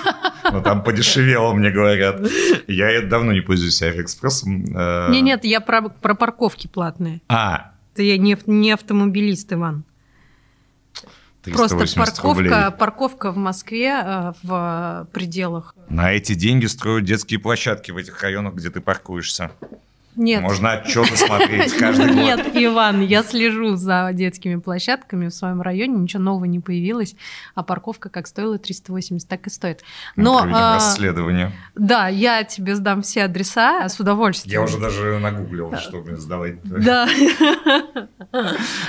[0.51, 2.21] Но там подешевело, мне говорят.
[2.67, 4.65] Я давно не пользуюсь Аэроэкспрессом.
[4.75, 7.21] Э, Не, нет, я про парковки платные.
[7.27, 9.85] А, Это я не, не автомобилист, Иван.
[11.43, 12.49] Просто 380 рублей.
[12.49, 15.73] парковка, парковка в Москве э, в пределах.
[15.87, 19.51] На эти деньги строят детские площадки в этих районах, где ты паркуешься.
[20.15, 20.41] Нет.
[20.41, 22.15] Можно отчеты смотреть каждый год.
[22.15, 27.15] Нет, Иван, я слежу за детскими площадками в своем районе, ничего нового не появилось,
[27.53, 29.83] а парковка как стоила 380, так и стоит.
[30.15, 31.51] Мы Но, проведем а, расследование.
[31.75, 34.59] да, я тебе сдам все адреса с удовольствием.
[34.61, 36.61] Я уже даже нагуглил, что мне сдавать.
[36.63, 37.07] Да.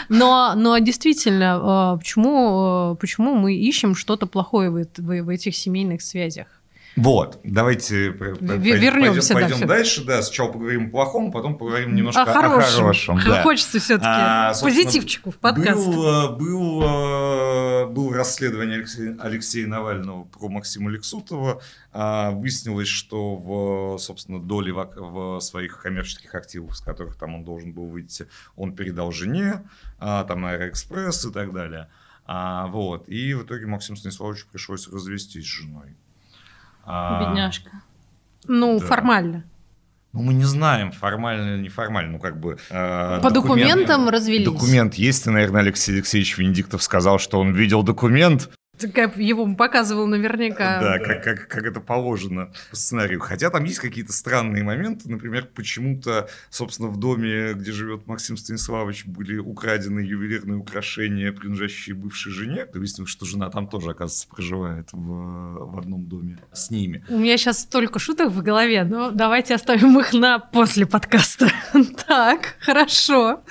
[0.08, 5.56] Но, но действительно, э, почему, э, почему мы ищем что-то плохое в, в- в этих
[5.56, 6.46] семейных связях?
[6.96, 9.66] Вот, давайте Ве- вернемся, пойдем всё.
[9.66, 10.04] дальше.
[10.04, 12.58] Да, сначала поговорим о плохом, потом поговорим немножко О хорошем.
[12.58, 13.20] о хорошем.
[13.26, 13.42] да.
[13.42, 15.86] Хочется все-таки А, позитивчику в подкаст.
[15.86, 21.60] Был, э, был, э, был расследование Алексея, Алексея Навального про Максима Лексутова.
[21.92, 27.44] А, Выяснилось, что в, собственно, доли в, в своих коммерческих активах, с которых там он
[27.44, 31.88] должен был выйти, он передал жене, а, там Аэроэкспресс и так далее.
[32.24, 33.06] А, вот.
[33.08, 35.94] И в итоге Максиму Станиславовичу пришлось развестись с женой.
[36.86, 37.70] А, Бедняжка.
[38.46, 38.86] Ну, да.
[38.86, 39.44] формально.
[40.12, 42.56] Ну, мы не знаем, формально или неформально, ну, как бы...
[42.70, 44.46] э, По документ- документам развелись.
[44.46, 48.48] Документ есть, и, наверное, Алексей Алексеевич Венедиктов сказал, что он видел документ.
[48.92, 50.80] Как его показывал наверняка.
[50.80, 53.20] Да, как, как, как это положено по сценарию.
[53.20, 55.08] Хотя там есть какие-то странные моменты.
[55.08, 62.32] Например, почему-то, собственно, в доме, где живет Максим Станиславович, были украдены ювелирные украшения, принадлежащие бывшей
[62.32, 62.66] жене.
[62.66, 67.04] То выяснилось, что жена там тоже, оказывается, проживает в, в одном доме с ними.
[67.08, 71.50] У меня сейчас столько шуток в голове, но давайте оставим их на после подкаста.
[72.06, 73.42] Так, хорошо.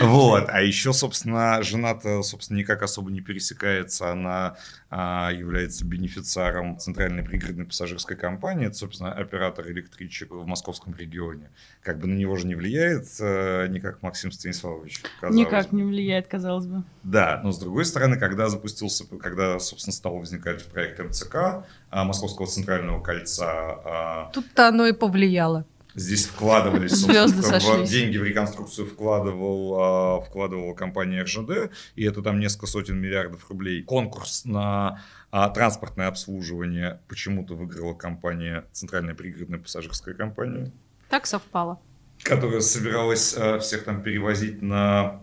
[0.00, 4.56] Вот, а еще, собственно, жена-то, собственно, никак особо не пересекается, она
[4.90, 11.50] является бенефициаром Центральной пригородной пассажирской компании, это, собственно, оператор электричек в московском регионе.
[11.82, 15.02] Как бы на него же не влияет э, никак Максим Станиславович.
[15.20, 15.76] казалось Никак бы.
[15.76, 16.84] не влияет, казалось бы.
[17.02, 22.46] Да, но с другой стороны, когда запустился, когда, собственно, стал возникать проект МЦК, а, Московского
[22.46, 25.64] центрального кольца, а, Тут-то оно и повлияло.
[25.98, 32.38] Здесь вкладывались, собственно, в- деньги в реконструкцию вкладывал, а, вкладывала компания РЖД, и это там
[32.38, 33.82] несколько сотен миллиардов рублей.
[33.82, 40.72] Конкурс на а, транспортное обслуживание почему-то выиграла компания, Центральная пригородная пассажирская компания,
[41.10, 41.80] Так совпало.
[42.22, 45.20] которая собиралась а, всех там перевозить на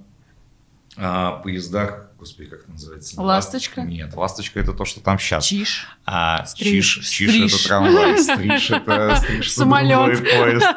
[0.98, 3.22] а, поездах, господи, как это называется?
[3.22, 3.82] Ласточка?
[3.82, 5.46] Нет, ласточка это то, что там сейчас.
[5.46, 5.88] Чиш.
[6.06, 6.96] А Стриж.
[6.96, 7.54] чиш, чиш Стриж.
[7.54, 10.20] это трамвай, стриж это стриж Самолет.
[10.20, 10.66] поезд.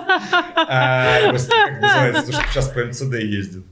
[0.70, 3.64] А, господи, как называется, то, что сейчас по МЦД ездит?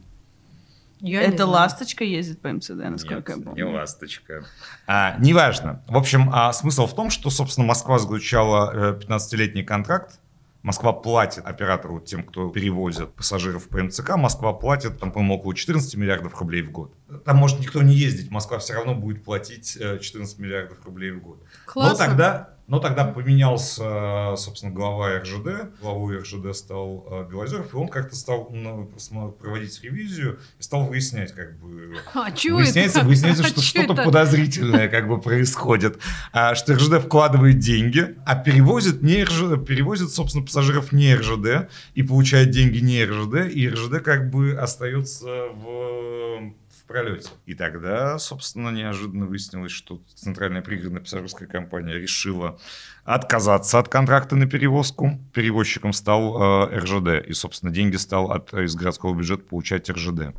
[1.01, 3.67] Я не Это ласточка ездит по МЦД, насколько я Нет, помню.
[3.67, 4.45] не ласточка.
[4.87, 5.83] А, неважно.
[5.89, 10.19] В общем, а, смысл в том, что, собственно, Москва заключала э, 15-летний контракт.
[10.67, 15.95] Москва платит оператору, тем, кто перевозит пассажиров по МЦК, Москва платит, там, по-моему, около 14
[15.95, 16.93] миллиардов рублей в год.
[17.25, 21.21] Там может никто не ездить, Москва все равно будет платить э, 14 миллиардов рублей в
[21.21, 21.41] год.
[21.67, 21.93] Классно.
[21.93, 25.81] Но тогда, но тогда поменялся, собственно, глава РЖД.
[25.81, 28.91] Главой РЖД стал э, Белозеров, и он как-то стал ну,
[29.39, 31.97] проводить ревизию и стал выяснять, как бы...
[32.15, 33.07] А Выясняется, это?
[33.07, 35.99] выясняется, А что что-то подозрительное как бы происходит.
[36.33, 42.03] А, что РЖД вкладывает деньги, а перевозит, не РЖД, перевозит, собственно, пассажиров не РЖД и
[42.03, 46.53] получает деньги не РЖД, и РЖД как бы остается в
[46.87, 47.31] пролете.
[47.47, 52.59] И тогда, собственно, неожиданно выяснилось, что Центральная пригородная пассажирская компания решила
[53.05, 55.19] отказаться от контракта на перевозку.
[55.33, 57.29] Перевозчиком стал э, РЖД.
[57.29, 60.35] И, собственно, деньги стал от, из городского бюджета получать РЖД.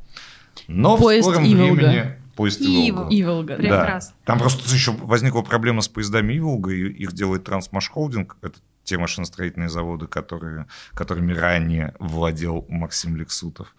[0.68, 1.74] Но Поезд в скором Иволга.
[1.74, 2.18] времени...
[2.36, 3.08] Поезд Иволга.
[3.10, 3.56] Иволга.
[3.56, 3.64] Да.
[3.64, 4.16] Прекрасно.
[4.24, 8.38] Там просто еще возникла проблема с поездами Иволга, и их делает Трансмашхолдинг.
[8.42, 13.76] Это те машиностроительные заводы, которые, которыми ранее владел Максим Лексутов.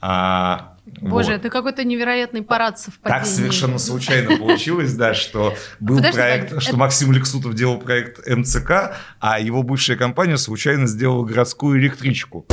[0.00, 1.36] А, Боже, вот.
[1.36, 3.20] это какой-то невероятный парад совпадений.
[3.20, 7.78] Так совершенно случайно получилось, да, что был Подожди, проект, так, что это- Максим Лексутов делал
[7.78, 12.46] проект МЦК, а его бывшая компания случайно сделала городскую электричку.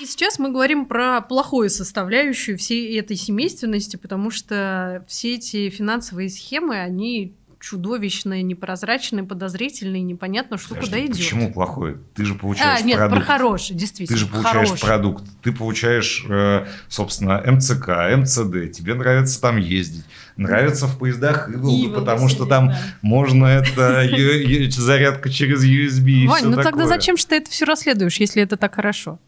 [0.00, 6.28] И сейчас мы говорим про плохую составляющую всей этой семейственности, потому что все эти финансовые
[6.28, 11.16] схемы, они чудовищные, непрозрачные, подозрительные, непонятно, что Подожди, куда идет.
[11.16, 11.96] Почему плохой?
[12.14, 13.24] Ты же А, получаешь нет, продукт.
[13.24, 14.18] про хороший, Ты действительно.
[14.18, 14.80] же получаешь хороший.
[14.84, 20.04] продукт, ты получаешь, э, собственно, МЦК, МЦД, тебе нравится там ездить,
[20.36, 22.78] нравится в поездах Иволга, потому что там да.
[23.00, 24.08] можно это
[24.72, 28.56] зарядка через USB и Вань, ну тогда зачем же ты это все расследуешь, если это
[28.56, 29.20] так хорошо?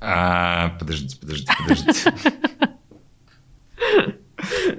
[0.00, 2.12] А, подождите, подождите, подождите.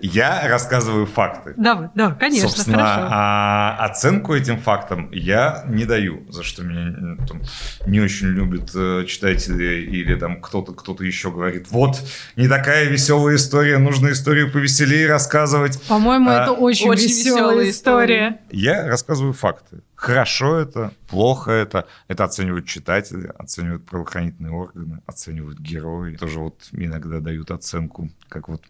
[0.01, 1.53] Я рассказываю факты.
[1.57, 3.07] Да, да, конечно, Собственно, хорошо.
[3.09, 7.41] а, оценку этим фактам я не даю, за что меня там,
[7.85, 11.97] не очень любят э, читатели или там кто-то кто-то еще говорит, вот,
[12.35, 15.81] не такая веселая история, нужно историю повеселее рассказывать.
[15.83, 18.39] По-моему, а, это очень, очень веселая весёлая история.
[18.51, 19.81] Я рассказываю факты.
[19.97, 21.87] Хорошо это, плохо это.
[22.07, 26.15] Это оценивают читатели, оценивают правоохранительные органы, оценивают герои.
[26.17, 28.61] Тоже вот иногда дают оценку, как вот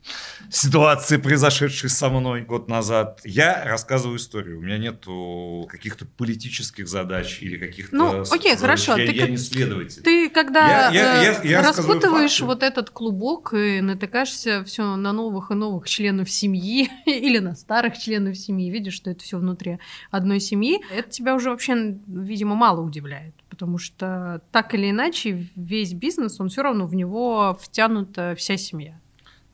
[0.50, 3.20] ситуации, произошедшей со мной год назад.
[3.26, 4.60] Я рассказываю историю.
[4.60, 7.94] У меня нету каких-то политических задач или каких-то...
[7.94, 8.60] Ну, окей, задач.
[8.60, 8.96] хорошо.
[8.96, 10.04] Я, Ты я не следователь.
[10.04, 15.52] Ты когда Я- я- э, я- распутываешь вот этот клубок и натыкаешься все на новых
[15.52, 20.40] и новых членов семьи или на старых членов семьи, видишь, что это все внутри одной
[20.40, 26.40] семьи, это тебя уже вообще, видимо, мало удивляет, потому что так или иначе весь бизнес,
[26.40, 29.00] он все равно в него втянута вся семья.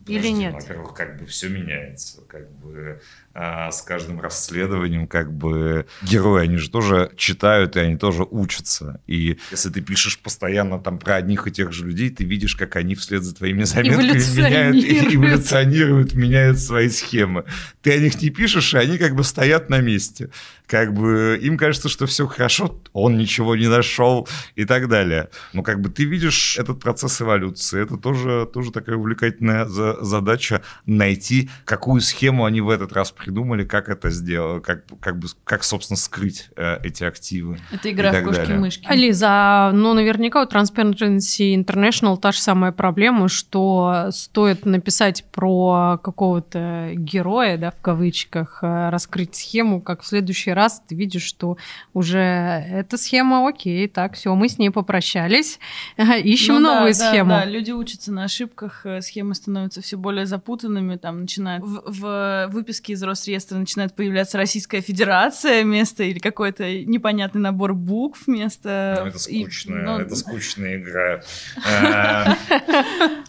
[0.06, 0.54] Или Подожди, нет?
[0.54, 2.22] Во-первых, как бы все меняется.
[2.28, 3.02] Как бы
[3.36, 9.02] с каждым расследованием, как бы герои, они же тоже читают, и они тоже учатся.
[9.08, 12.76] И если ты пишешь постоянно там про одних и тех же людей, ты видишь, как
[12.76, 15.14] они вслед за твоими заметками меняют, Эволюционируют.
[15.16, 17.46] эволюционируют, меняют свои схемы.
[17.82, 20.30] Ты о них не пишешь, и они как бы стоят на месте.
[20.68, 25.30] Как бы им кажется, что все хорошо, он ничего не нашел и так далее.
[25.54, 27.82] Но как бы ты видишь этот процесс эволюции.
[27.84, 33.64] Это тоже, тоже такая увлекательная за- задача найти, какую схему они в этот раз придумали,
[33.64, 37.58] как это сделать, как, как, бы, как собственно, скрыть э, эти активы.
[37.72, 38.88] Это игра в кошки-мышки.
[38.94, 46.92] Лиза, ну наверняка у Transparency International та же самая проблема, что стоит написать про какого-то
[46.96, 51.58] героя, да, в кавычках, э, раскрыть схему, как в следующий раз ты видишь, что
[51.94, 55.60] уже эта схема, окей, так, все, мы с ней попрощались,
[55.98, 57.30] ищем Ну да, новую да, схему.
[57.30, 62.48] Да, люди учатся на ошибках, э, схемы становятся все более запутанными, там начинают в, в
[62.52, 68.98] выписке из Росреестра начинает появляться Российская Федерация вместо или какой-то непонятный набор букв вместо...
[69.02, 71.24] Ну, это и- скучная, ну, это скучная игра.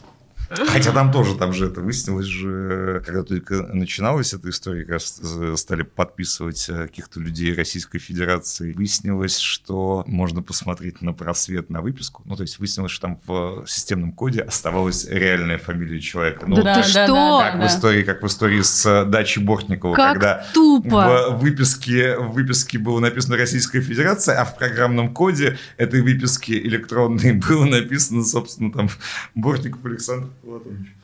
[0.49, 5.21] Хотя там тоже, там же это выяснилось же, когда только начиналась эта история, как раз
[5.57, 12.23] стали подписывать э, каких-то людей Российской Федерации, выяснилось, что можно посмотреть на просвет на выписку.
[12.25, 16.45] Ну, то есть выяснилось, что там в системном коде оставалась реальная фамилия человека.
[16.47, 17.41] Ну, Да ты что?
[17.43, 21.31] как в истории, как в истории с э, дачей Бортникова, Как когда тупо!
[21.31, 27.33] в выписке, в выписке было написано Российская Федерация, а в программном коде этой выписки электронной
[27.49, 28.89] было написано, собственно, там
[29.35, 30.95] Бортников Александр Платонович.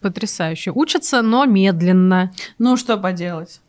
[0.00, 0.72] Потрясающе.
[0.74, 2.32] Учатся, но медленно.
[2.58, 3.60] Ну, что поделать.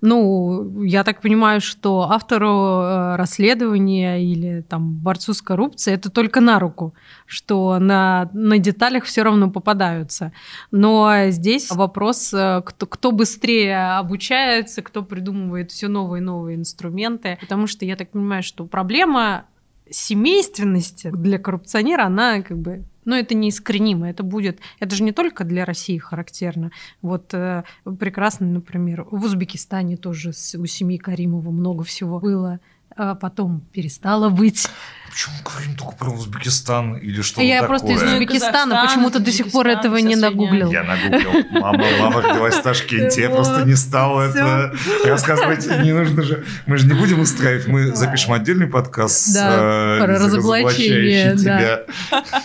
[0.00, 6.40] ну, я так понимаю, что автору э, расследования или там борцу с коррупцией это только
[6.40, 6.94] на руку,
[7.26, 10.32] что на, на деталях все равно попадаются.
[10.70, 17.38] Но здесь вопрос, э, кто, кто быстрее обучается, кто придумывает все новые и новые инструменты.
[17.40, 19.44] Потому что я так понимаю, что проблема
[19.88, 25.44] семейственности для коррупционера, она как бы но это неискоренимо, это будет, это же не только
[25.44, 26.70] для России характерно.
[27.00, 27.64] Вот э,
[27.98, 32.60] прекрасно, например, в Узбекистане тоже у семьи Каримова много всего было
[32.96, 34.68] а потом перестало быть.
[35.16, 37.68] Почему мы говорим только про Узбекистан или что Я такое?
[37.68, 40.70] просто из Узбекистана почему-то до сих пор этого не нагуглил.
[40.70, 41.30] Я нагуглил.
[41.52, 44.74] Мама, мама родилась в Ташкенте, я просто не стал это
[45.06, 45.66] рассказывать.
[45.82, 46.44] Не нужно же.
[46.66, 47.66] Мы же не будем устраивать.
[47.66, 51.32] Мы запишем отдельный подкаст да, э, про разоблачение.
[51.32, 51.38] Да.
[51.38, 51.84] тебя.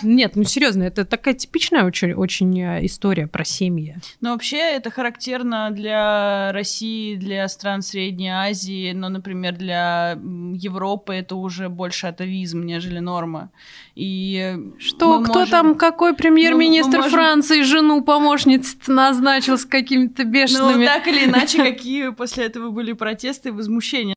[0.02, 3.96] Нет, ну серьезно, это такая типичная очень, очень э, история про семьи.
[4.22, 10.12] Ну вообще это характерно для России, для стран Средней Азии, но, например, для
[10.54, 13.50] Европы это уже больше атовизм, нежели норма.
[13.94, 15.50] И что, кто можем...
[15.50, 17.12] там, какой премьер-министр ну, можем...
[17.12, 20.84] Франции жену помощницу назначил с какими-то бешеными...
[20.84, 24.14] Ну, так или иначе, какие после этого были протесты и возмущения.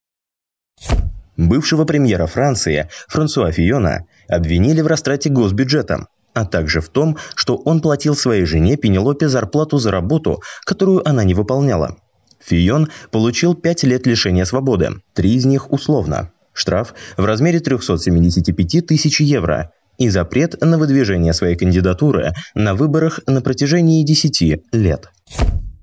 [1.37, 7.81] Бывшего премьера Франции Франсуа Фиона обвинили в растрате госбюджета, а также в том, что он
[7.81, 11.97] платил своей жене Пенелопе зарплату за работу, которую она не выполняла.
[12.39, 16.31] Фион получил 5 лет лишения свободы, три из них условно.
[16.55, 23.41] Штраф в размере 375 тысяч евро и запрет на выдвижение своей кандидатуры на выборах на
[23.41, 25.09] протяжении 10 лет.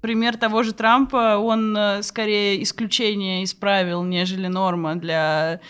[0.01, 5.61] Пример того же Трампа, он э, скорее исключение исправил, нежели норма для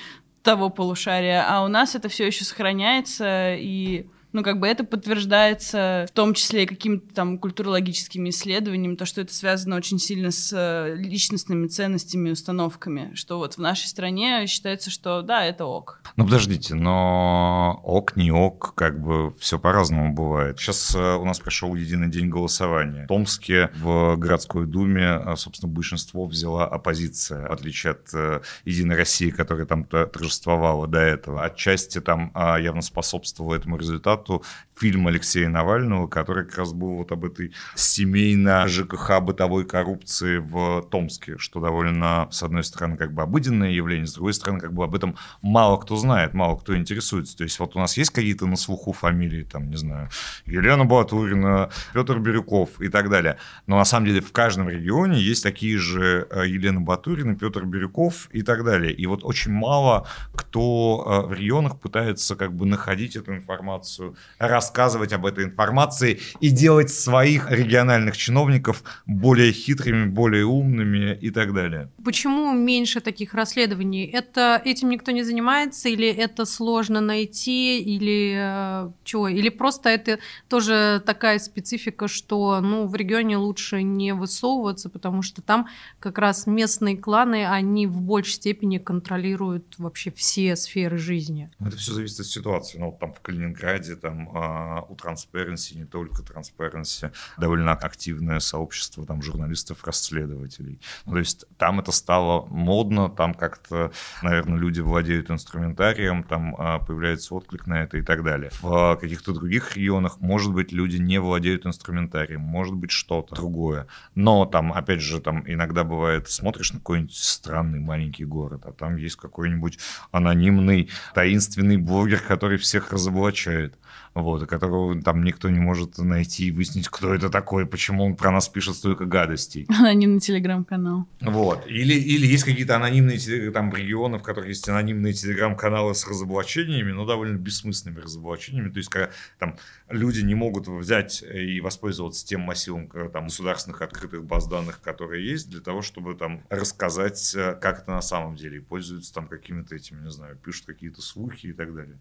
[0.42, 6.06] того полушария, а у нас это все еще сохраняется, и ну, как бы это подтверждается
[6.08, 10.52] в том числе и какими-то там культурологическими исследованиями, то, что это связано очень сильно с
[10.52, 16.00] э, личностными ценностями и установками, что вот в нашей стране считается, что да, это ок.
[16.16, 20.58] Ну, подождите, но ок, не ок, как бы все по-разному бывает.
[20.58, 23.04] Сейчас э, у нас прошел единый день голосования.
[23.04, 29.30] В Томске в городской думе, э, собственно, большинство взяла оппозиция, в отличие от Единой России,
[29.30, 31.44] которая там торжествовала до этого.
[31.44, 34.42] Отчасти там а, явно способствовало этому результату дату
[34.82, 40.82] фильм Алексея Навального, который как раз был вот об этой семейно ЖКХ бытовой коррупции в
[40.90, 44.82] Томске, что довольно, с одной стороны, как бы обыденное явление, с другой стороны, как бы
[44.82, 47.36] об этом мало кто знает, мало кто интересуется.
[47.36, 50.08] То есть вот у нас есть какие-то на слуху фамилии, там, не знаю,
[50.46, 53.36] Елена Батурина, Петр Бирюков и так далее.
[53.66, 58.28] Но на самом деле в каждом регионе есть такие же э, Елена Батурина, Петр Бирюков
[58.32, 58.92] и так далее.
[58.92, 65.12] И вот очень мало кто э, в регионах пытается как бы находить эту информацию, рассказывать
[65.12, 71.90] об этой информации и делать своих региональных чиновников более хитрыми, более умными и так далее.
[72.04, 74.04] Почему меньше таких расследований?
[74.06, 79.28] Это этим никто не занимается или это сложно найти или э, чего?
[79.28, 85.42] Или просто это тоже такая специфика, что ну в регионе лучше не высовываться, потому что
[85.42, 91.50] там как раз местные кланы, они в большей степени контролируют вообще все сферы жизни.
[91.60, 92.78] Это все зависит от ситуации.
[92.78, 99.22] Ну, там в Калининграде там а, у Transparency, не только Transparency, довольно активное сообщество там
[99.22, 100.80] журналистов-расследователей.
[101.06, 103.92] Ну, то есть там это стало модно, там как-то,
[104.22, 108.50] наверное, люди владеют инструментарием, там а, появляется отклик на это и так далее.
[108.60, 113.86] В каких-то других регионах, может быть, люди не владеют инструментарием, может быть, что-то другое.
[114.16, 118.96] Но там, опять же, там иногда бывает, смотришь на какой-нибудь странный маленький город, а там
[118.96, 119.78] есть какой-нибудь
[120.10, 123.78] анонимный, таинственный блогер, который всех разоблачает
[124.14, 128.30] вот, которого там никто не может найти и выяснить, кто это такой, почему он про
[128.30, 129.66] нас пишет столько гадостей.
[129.68, 131.06] Анонимный телеграм-канал.
[131.20, 131.66] Вот.
[131.66, 137.06] Или, или есть какие-то анонимные там регионы, в которых есть анонимные телеграм-каналы с разоблачениями, но
[137.06, 138.70] довольно бессмысленными разоблачениями.
[138.70, 139.56] То есть, когда там
[139.88, 145.50] люди не могут взять и воспользоваться тем массивом там, государственных открытых баз данных, которые есть,
[145.50, 149.74] для того, чтобы там рассказать, э, как это на самом деле, и пользуются там какими-то
[149.74, 151.98] этими, не знаю, пишут какие-то слухи и так далее.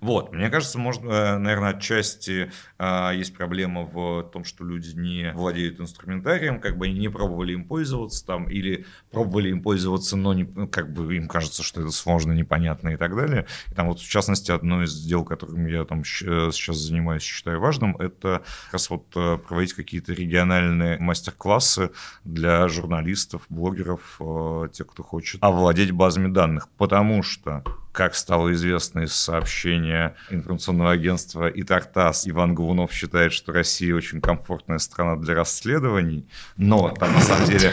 [0.00, 5.32] Вот, мне кажется, можно, э, наверное, отчасти э, есть проблема в том, что люди не
[5.32, 10.44] владеют инструментарием, как бы не пробовали им пользоваться там, или пробовали им пользоваться, но не,
[10.44, 13.46] ну, как бы им кажется, что это сложно, непонятно и так далее.
[13.68, 16.02] И там вот, в частности, одно из дел, которым я там э,
[16.52, 21.90] сейчас занимаюсь, считаю важным, это как раз вот проводить какие-то региональные мастер-классы
[22.24, 24.20] для журналистов, блогеров,
[24.72, 27.62] тех, кто хочет овладеть базами данных, потому что
[27.92, 34.20] как стало известно из сообщения информационного агентства и Тартас, Иван Голунов считает, что Россия очень
[34.20, 36.26] комфортная страна для расследований,
[36.56, 37.72] но там на самом деле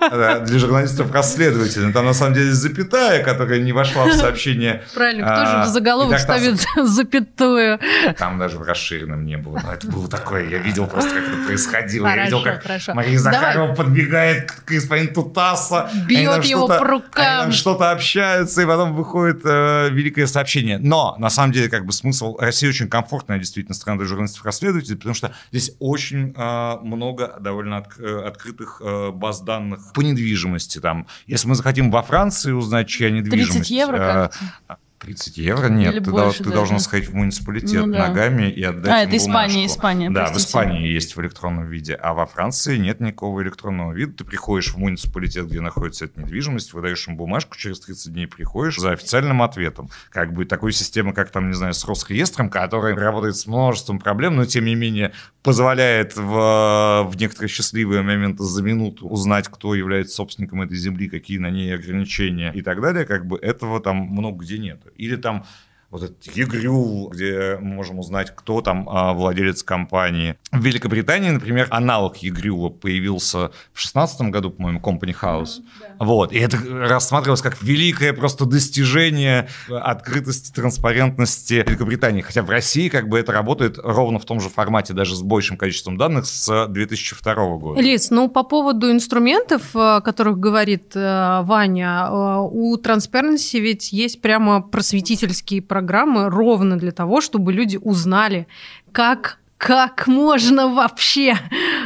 [0.00, 4.82] для журналистов-расследователей, там на самом деле запятая, которая не вошла в сообщение.
[4.94, 7.80] Правильно, кто же в а, заголовок ставит запятую?
[8.18, 11.46] Там даже в расширенном не было, но это было такое, я видел просто, как это
[11.46, 17.90] происходило, я видел, как Мария Захарова подбегает к господину Тутаса, бьет его по рукам, что-то
[17.90, 20.78] общаются, и потом выходит э, великое сообщение.
[20.78, 22.36] Но, на самом деле, как бы смысл...
[22.38, 27.98] Россия очень комфортная действительно страна для журналистов-расследователей, потому что здесь очень э, много довольно от,
[27.98, 30.78] э, открытых э, баз данных по недвижимости.
[30.78, 31.06] Там.
[31.26, 33.52] Если мы захотим во Франции узнать, чья недвижимость...
[33.52, 34.30] 30 евро,
[34.68, 34.74] э.
[35.00, 35.68] 30 евро?
[35.68, 38.08] Нет, Или ты, больше ты должен сходить в муниципалитет ну, да.
[38.08, 40.44] ногами и отдать А, это Испания, Испания, Да, простите.
[40.44, 44.12] в Испании есть в электронном виде, а во Франции нет никакого электронного вида.
[44.12, 48.76] Ты приходишь в муниципалитет, где находится эта недвижимость, выдаешь им бумажку, через 30 дней приходишь
[48.76, 49.88] за официальным ответом.
[50.10, 54.36] Как бы такой системы, как там, не знаю, с Росреестром, которая работает с множеством проблем,
[54.36, 60.16] но тем не менее позволяет в, в некоторые счастливые моменты за минуту узнать, кто является
[60.16, 64.44] собственником этой земли, какие на ней ограничения и так далее, как бы этого там много
[64.44, 64.80] где нет.
[65.00, 65.44] Или там
[65.90, 70.36] вот этот егрю, где мы можем узнать, кто там а, владелец компании.
[70.52, 75.58] В Великобритании, например, аналог егрюва появился в шестнадцатом году, по-моему, Company House.
[75.58, 76.04] Mm, да.
[76.04, 82.22] Вот, и это рассматривалось как великое просто достижение открытости, транспарентности Великобритании.
[82.22, 85.56] Хотя в России как бы это работает ровно в том же формате, даже с большим
[85.56, 87.80] количеством данных с 2002 года.
[87.80, 94.20] Лиз, ну по поводу инструментов, о которых говорит э, Ваня, э, у Transparency ведь есть
[94.20, 98.46] прямо просветительские программы программы ровно для того, чтобы люди узнали,
[98.92, 101.36] как как можно вообще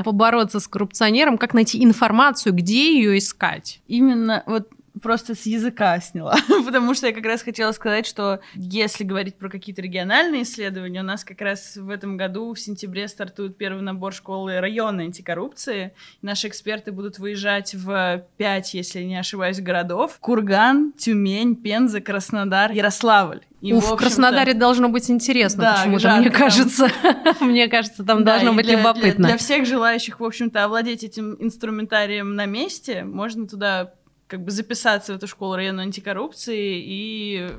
[0.05, 3.81] побороться с коррупционером, как найти информацию, где ее искать.
[3.89, 4.69] Именно вот
[5.05, 6.35] просто с языка сняла,
[6.65, 11.05] потому что я как раз хотела сказать, что если говорить про какие-то региональные исследования, у
[11.05, 15.93] нас как раз в этом году в сентябре стартует первый набор школы района антикоррупции.
[16.23, 20.17] Наши эксперты будут выезжать в пять, если не ошибаюсь, городов.
[20.21, 23.43] Курган, Тюмень, Пенза, Краснодар, Ярославль.
[23.61, 26.89] И, Уф, в Краснодаре должно быть интересно да, почему-то, мне кажется.
[27.41, 29.29] мне кажется, там должно быть любопытно.
[29.29, 33.93] для всех желающих, в общем-то, овладеть этим инструментарием на месте, можно туда
[34.27, 37.51] как бы записаться в эту школу районной антикоррупции и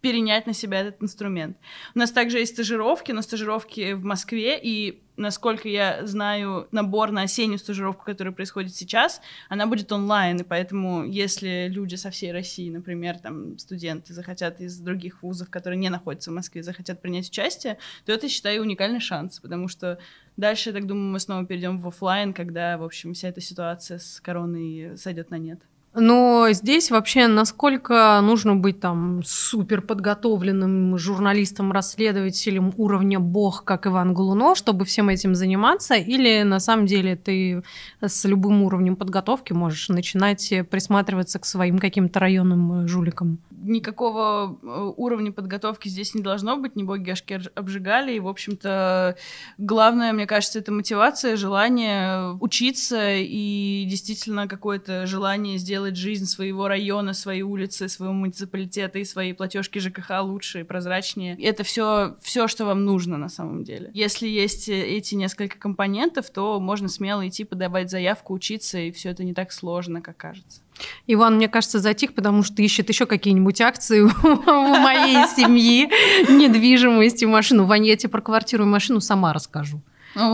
[0.00, 1.56] перенять на себя этот инструмент.
[1.94, 7.22] У нас также есть стажировки, но стажировки в Москве, и, насколько я знаю, набор на
[7.22, 12.70] осеннюю стажировку, которая происходит сейчас, она будет онлайн, и поэтому, если люди со всей России,
[12.70, 17.78] например, там, студенты захотят из других вузов, которые не находятся в Москве, захотят принять участие,
[18.06, 19.98] то это, считаю, уникальный шанс, потому что
[20.36, 23.98] дальше, я так думаю, мы снова перейдем в офлайн, когда, в общем, вся эта ситуация
[23.98, 25.60] с короной сойдет на нет.
[25.94, 34.14] Но здесь вообще насколько нужно быть там супер подготовленным журналистом, расследователем уровня бог, как Иван
[34.14, 37.64] Голунов, чтобы всем этим заниматься, или на самом деле ты
[38.00, 43.38] с любым уровнем подготовки можешь начинать присматриваться к своим каким-то районным жуликам?
[43.62, 49.16] Никакого э, уровня подготовки здесь не должно быть, не боги Ашкер обжигали, и, в общем-то,
[49.58, 57.12] главное, мне кажется, это мотивация, желание учиться и действительно какое-то желание сделать жизнь своего района,
[57.12, 61.36] своей улицы, своего муниципалитета и свои платежки ЖКХ лучше и прозрачнее.
[61.40, 63.90] Это все, все, что вам нужно на самом деле.
[63.94, 69.24] Если есть эти несколько компонентов, то можно смело идти подавать заявку, учиться, и все это
[69.24, 70.60] не так сложно, как кажется.
[71.06, 75.88] Иван, мне кажется, затих, потому что ищет еще какие-нибудь акции у моей семьи,
[76.30, 77.64] недвижимость и машину.
[77.64, 79.82] Ваня, я тебе про квартиру и машину сама расскажу.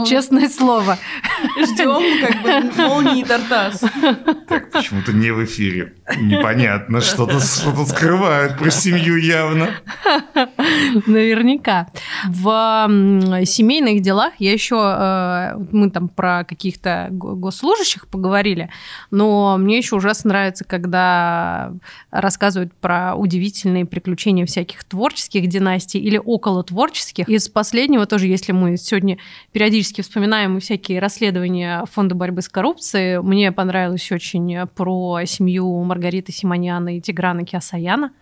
[0.06, 0.98] Честное слово.
[1.58, 3.84] Ждем как бы молнии Тартас.
[4.48, 5.94] Так, почему-то не в эфире.
[6.16, 9.70] Непонятно, что-то что скрывают про семью явно.
[11.06, 11.88] Наверняка.
[12.24, 12.88] В
[13.44, 18.70] семейных делах я еще, э, мы там про каких-то госслужащих поговорили,
[19.10, 21.72] но мне еще ужасно нравится, когда
[22.10, 27.28] рассказывают про удивительные приключения всяких творческих династий или около творческих.
[27.28, 29.18] Из последнего тоже, если мы сегодня
[29.52, 33.20] периодически периодически вспоминаем всякие расследования Фонда борьбы с коррупцией.
[33.20, 38.12] Мне понравилось очень про семью Маргариты Симоняна и Тиграна Киасаяна.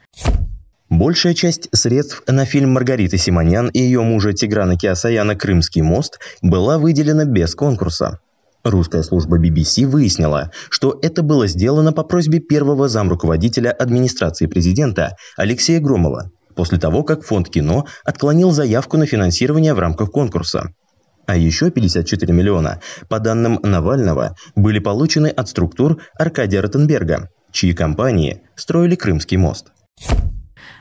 [0.89, 6.79] Большая часть средств на фильм Маргариты Симонян и ее мужа Тиграна Киасаяна «Крымский мост» была
[6.79, 8.21] выделена без конкурса.
[8.63, 15.81] Русская служба BBC выяснила, что это было сделано по просьбе первого замруководителя администрации президента Алексея
[15.81, 20.71] Громова, после того, как фонд кино отклонил заявку на финансирование в рамках конкурса.
[21.27, 28.43] А еще 54 миллиона, по данным Навального, были получены от структур Аркадия Ротенберга, чьи компании
[28.57, 29.73] строили Крымский мост.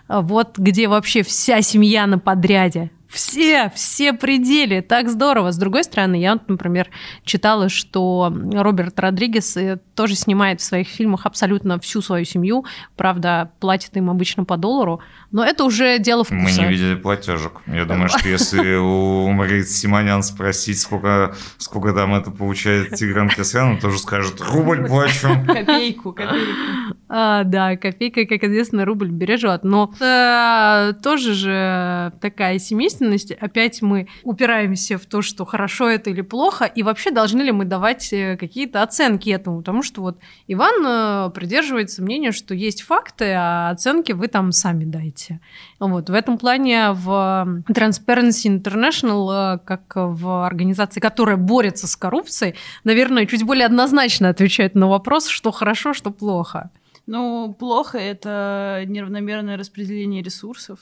[0.10, 2.92] вот где вообще вся семья на подряде.
[3.14, 5.52] Все, все пределы, так здорово.
[5.52, 6.90] С другой стороны, я, например,
[7.24, 12.66] читала, что Роберт Родригес э, тоже снимает в своих фильмах абсолютно всю свою семью.
[12.98, 15.00] Правда, платит им обычно по доллару,
[15.32, 16.42] но это уже дело вкуса.
[16.42, 17.62] Мы не видели платежек.
[17.68, 23.74] Я думаю, что если у Маргариты Симонян спросить, сколько, сколько там это получает Тигран Касьян,
[23.74, 25.28] он тоже скажет, рубль плачу.
[25.46, 26.96] Копейку, копейку.
[27.10, 29.64] А, да, копейка, как известно, рубль бережет.
[29.64, 32.58] Но э, тоже же такая
[33.04, 33.32] семейственность.
[33.32, 37.66] Опять мы упираемся в то, что хорошо это или плохо, и вообще должны ли мы
[37.66, 39.60] давать э, какие-то оценки этому.
[39.60, 44.86] Потому что вот Иван э, придерживается мнения, что есть факты, а оценки вы там сами
[44.86, 45.40] дайте.
[45.80, 46.10] Вот.
[46.10, 53.26] В этом плане в Transparency International, э, как в организации, которая борется с коррупцией, наверное,
[53.26, 56.70] чуть более однозначно отвечает на вопрос, что хорошо, что плохо.
[57.06, 60.80] Ну, плохо это неравномерное распределение ресурсов.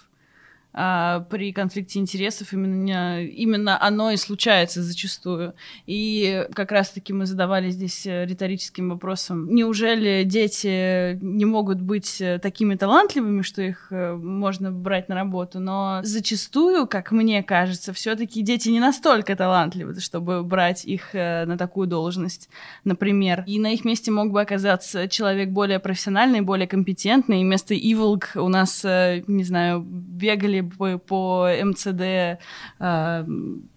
[0.74, 5.54] А, при конфликте интересов именно, именно оно и случается зачастую.
[5.86, 12.40] И как раз-таки мы задавали здесь э, риторическим вопросом, неужели дети не могут быть э,
[12.40, 18.42] такими талантливыми, что их э, можно брать на работу, но зачастую, как мне кажется, все-таки
[18.42, 22.50] дети не настолько талантливы, чтобы брать их на такую должность,
[22.86, 23.44] например.
[23.46, 28.32] И на их месте мог бы оказаться человек более профессиональный, более компетентный, и вместо Иволг
[28.36, 32.40] у нас, не знаю, бегали бы по МЦД
[32.80, 33.26] э,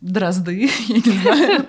[0.00, 1.64] дрозды, я не знаю,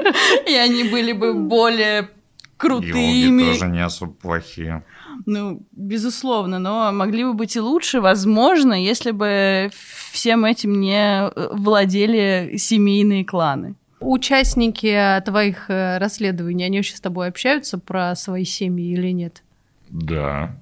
[0.48, 2.10] и они были бы более
[2.58, 3.42] крутыми.
[3.42, 4.84] Иволги тоже не особо плохие.
[5.26, 9.70] Ну, безусловно, но могли бы быть и лучше, возможно, если бы
[10.12, 13.76] всем этим не владели семейные кланы.
[14.02, 19.42] Участники твоих э, расследований, они вообще с тобой общаются про свои семьи или нет?
[19.90, 20.56] Да.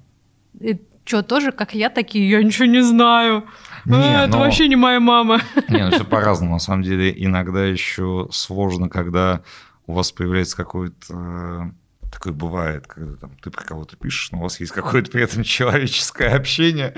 [0.60, 2.28] И что, тоже как я такие?
[2.30, 3.44] Я ничего не знаю.
[3.84, 4.38] Не, а, это но...
[4.38, 5.40] вообще не моя мама.
[5.68, 6.54] Не, ну все по-разному.
[6.54, 9.42] На самом деле, иногда еще сложно, когда
[9.86, 11.72] у вас появляется какой-то
[12.14, 15.42] такое бывает, когда там, ты про кого-то пишешь, но у вас есть какое-то при этом
[15.42, 16.94] человеческое общение.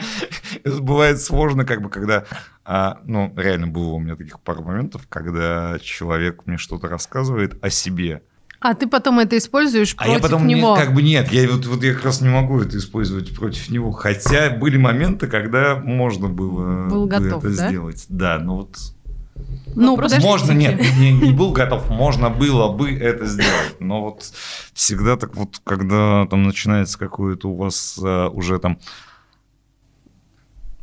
[0.63, 2.25] Это бывает сложно, как бы, когда...
[2.65, 7.71] А, ну, реально было у меня таких пару моментов, когда человек мне что-то рассказывает о
[7.71, 8.23] себе,
[8.61, 10.77] а ты потом это используешь а против я потом него?
[10.77, 13.69] Не, как бы нет, я вот, вот я как раз не могу это использовать против
[13.71, 13.93] него.
[13.93, 17.69] Хотя были моменты, когда можно было был готов, это да?
[17.69, 18.07] сделать.
[18.09, 18.77] Да, но вот
[19.75, 24.33] ну, ну можно, нет, не, не был готов, можно было бы это сделать, но вот
[24.73, 28.79] всегда так вот, когда там начинается какое-то у вас а, уже там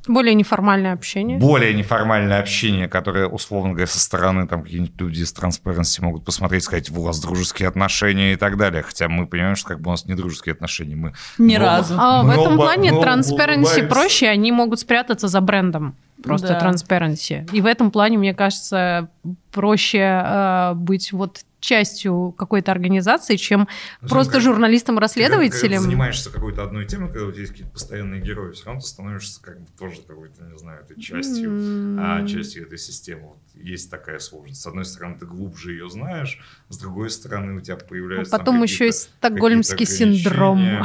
[0.07, 1.37] более неформальное общение.
[1.37, 6.63] Более неформальное общение, которое, условно говоря, со стороны там какие-нибудь люди из Transparency могут посмотреть,
[6.63, 8.83] сказать, у вас дружеские отношения и так далее.
[8.83, 10.95] Хотя мы понимаем, что как бы у нас не дружеские отношения.
[10.95, 11.95] Мы, Ни мы разу.
[11.97, 13.83] А в этом оба- плане оба Transparency улыбаемся.
[13.83, 15.95] проще, они могут спрятаться за брендом.
[16.23, 16.59] Просто Да.
[16.69, 17.49] Transparency.
[17.51, 19.09] И в этом плане, мне кажется,
[19.51, 23.68] проще э, быть вот частью какой-то организации, чем
[24.01, 25.78] Ну, просто как- Когда, когда журналистом-расследователем.
[25.82, 28.88] ты занимаешься какой-то одной темой, когда у тебя есть какие-то постоянные герои, все равно ты
[28.88, 31.51] становишься как бы тоже какой-то, не знаю, этой частью,
[31.99, 32.28] а, М.
[32.28, 33.22] частью этой системы.
[33.30, 34.61] Вот есть такая сложность.
[34.61, 36.39] С одной стороны, ты глубже ее знаешь,
[36.70, 38.32] с другой стороны, у тебя А появляются...
[38.32, 40.84] там потом еще есть стокгольмский синдром.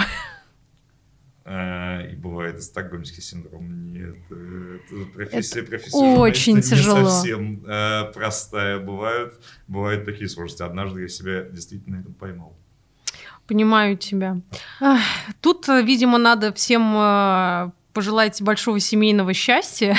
[1.51, 3.91] А, И бывает и стокгольмский синдром.
[3.91, 6.19] Нет, это профессия профессиональная.
[6.19, 7.09] очень не тяжело.
[7.09, 8.79] совсем э, простая.
[8.81, 10.63] Бывают, бывают такие сложности.
[10.63, 12.55] Однажды я себя действительно поймал.
[13.47, 14.43] Понимаю тебя.
[15.41, 19.97] Тут, видимо, надо всем э, пожелать большого семейного счастья.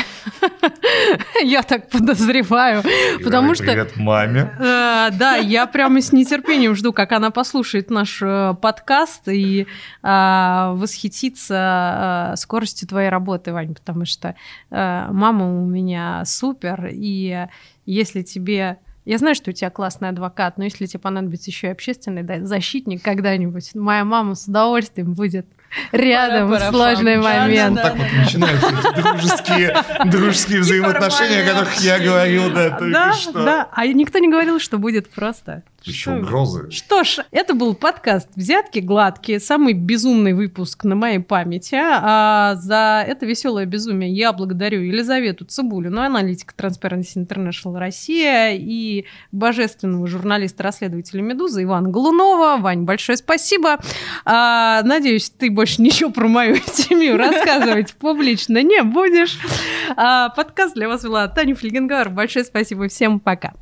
[1.43, 2.81] Я так подозреваю.
[3.21, 4.53] Потому что- Привет маме.
[4.57, 9.67] Э, Да, я прямо с нетерпением жду, как она послушает наш э, подкаст и
[10.01, 14.33] а, восхитится э, скоростью твоей работы, Вань, потому что
[14.71, 17.47] э, мама у меня супер, и
[17.85, 18.77] если тебе...
[19.03, 22.45] Я знаю, что у тебя классный адвокат, но если тебе понадобится еще и общественный да,
[22.45, 25.47] защитник когда-нибудь, моя мама с удовольствием будет
[25.91, 27.81] рядом сложный момент.
[27.81, 33.31] Так вот начинаются дружеские, дружеские взаимоотношения, о которых я говорил, да, только Да, что.
[33.43, 35.63] да, а никто не говорил, что будет просто.
[35.89, 36.71] Еще Что- угрозы.
[36.71, 41.75] Что ж, это был подкаст «Взятки гладкие», самый безумный выпуск на моей памяти.
[41.81, 50.07] А за это веселое безумие я благодарю Елизавету Цибулину, аналитика Transparency International Россия и божественного
[50.07, 52.57] журналиста-расследователя «Медузы» Ивана Голунова.
[52.57, 53.77] Вань, большое спасибо.
[54.25, 59.37] А, надеюсь, ты больше ничего про мою семью рассказывать публично не будешь.
[59.95, 62.09] А, подкаст для вас вела Таня Фельгенгар.
[62.09, 62.87] Большое спасибо.
[62.87, 63.53] Всем пока.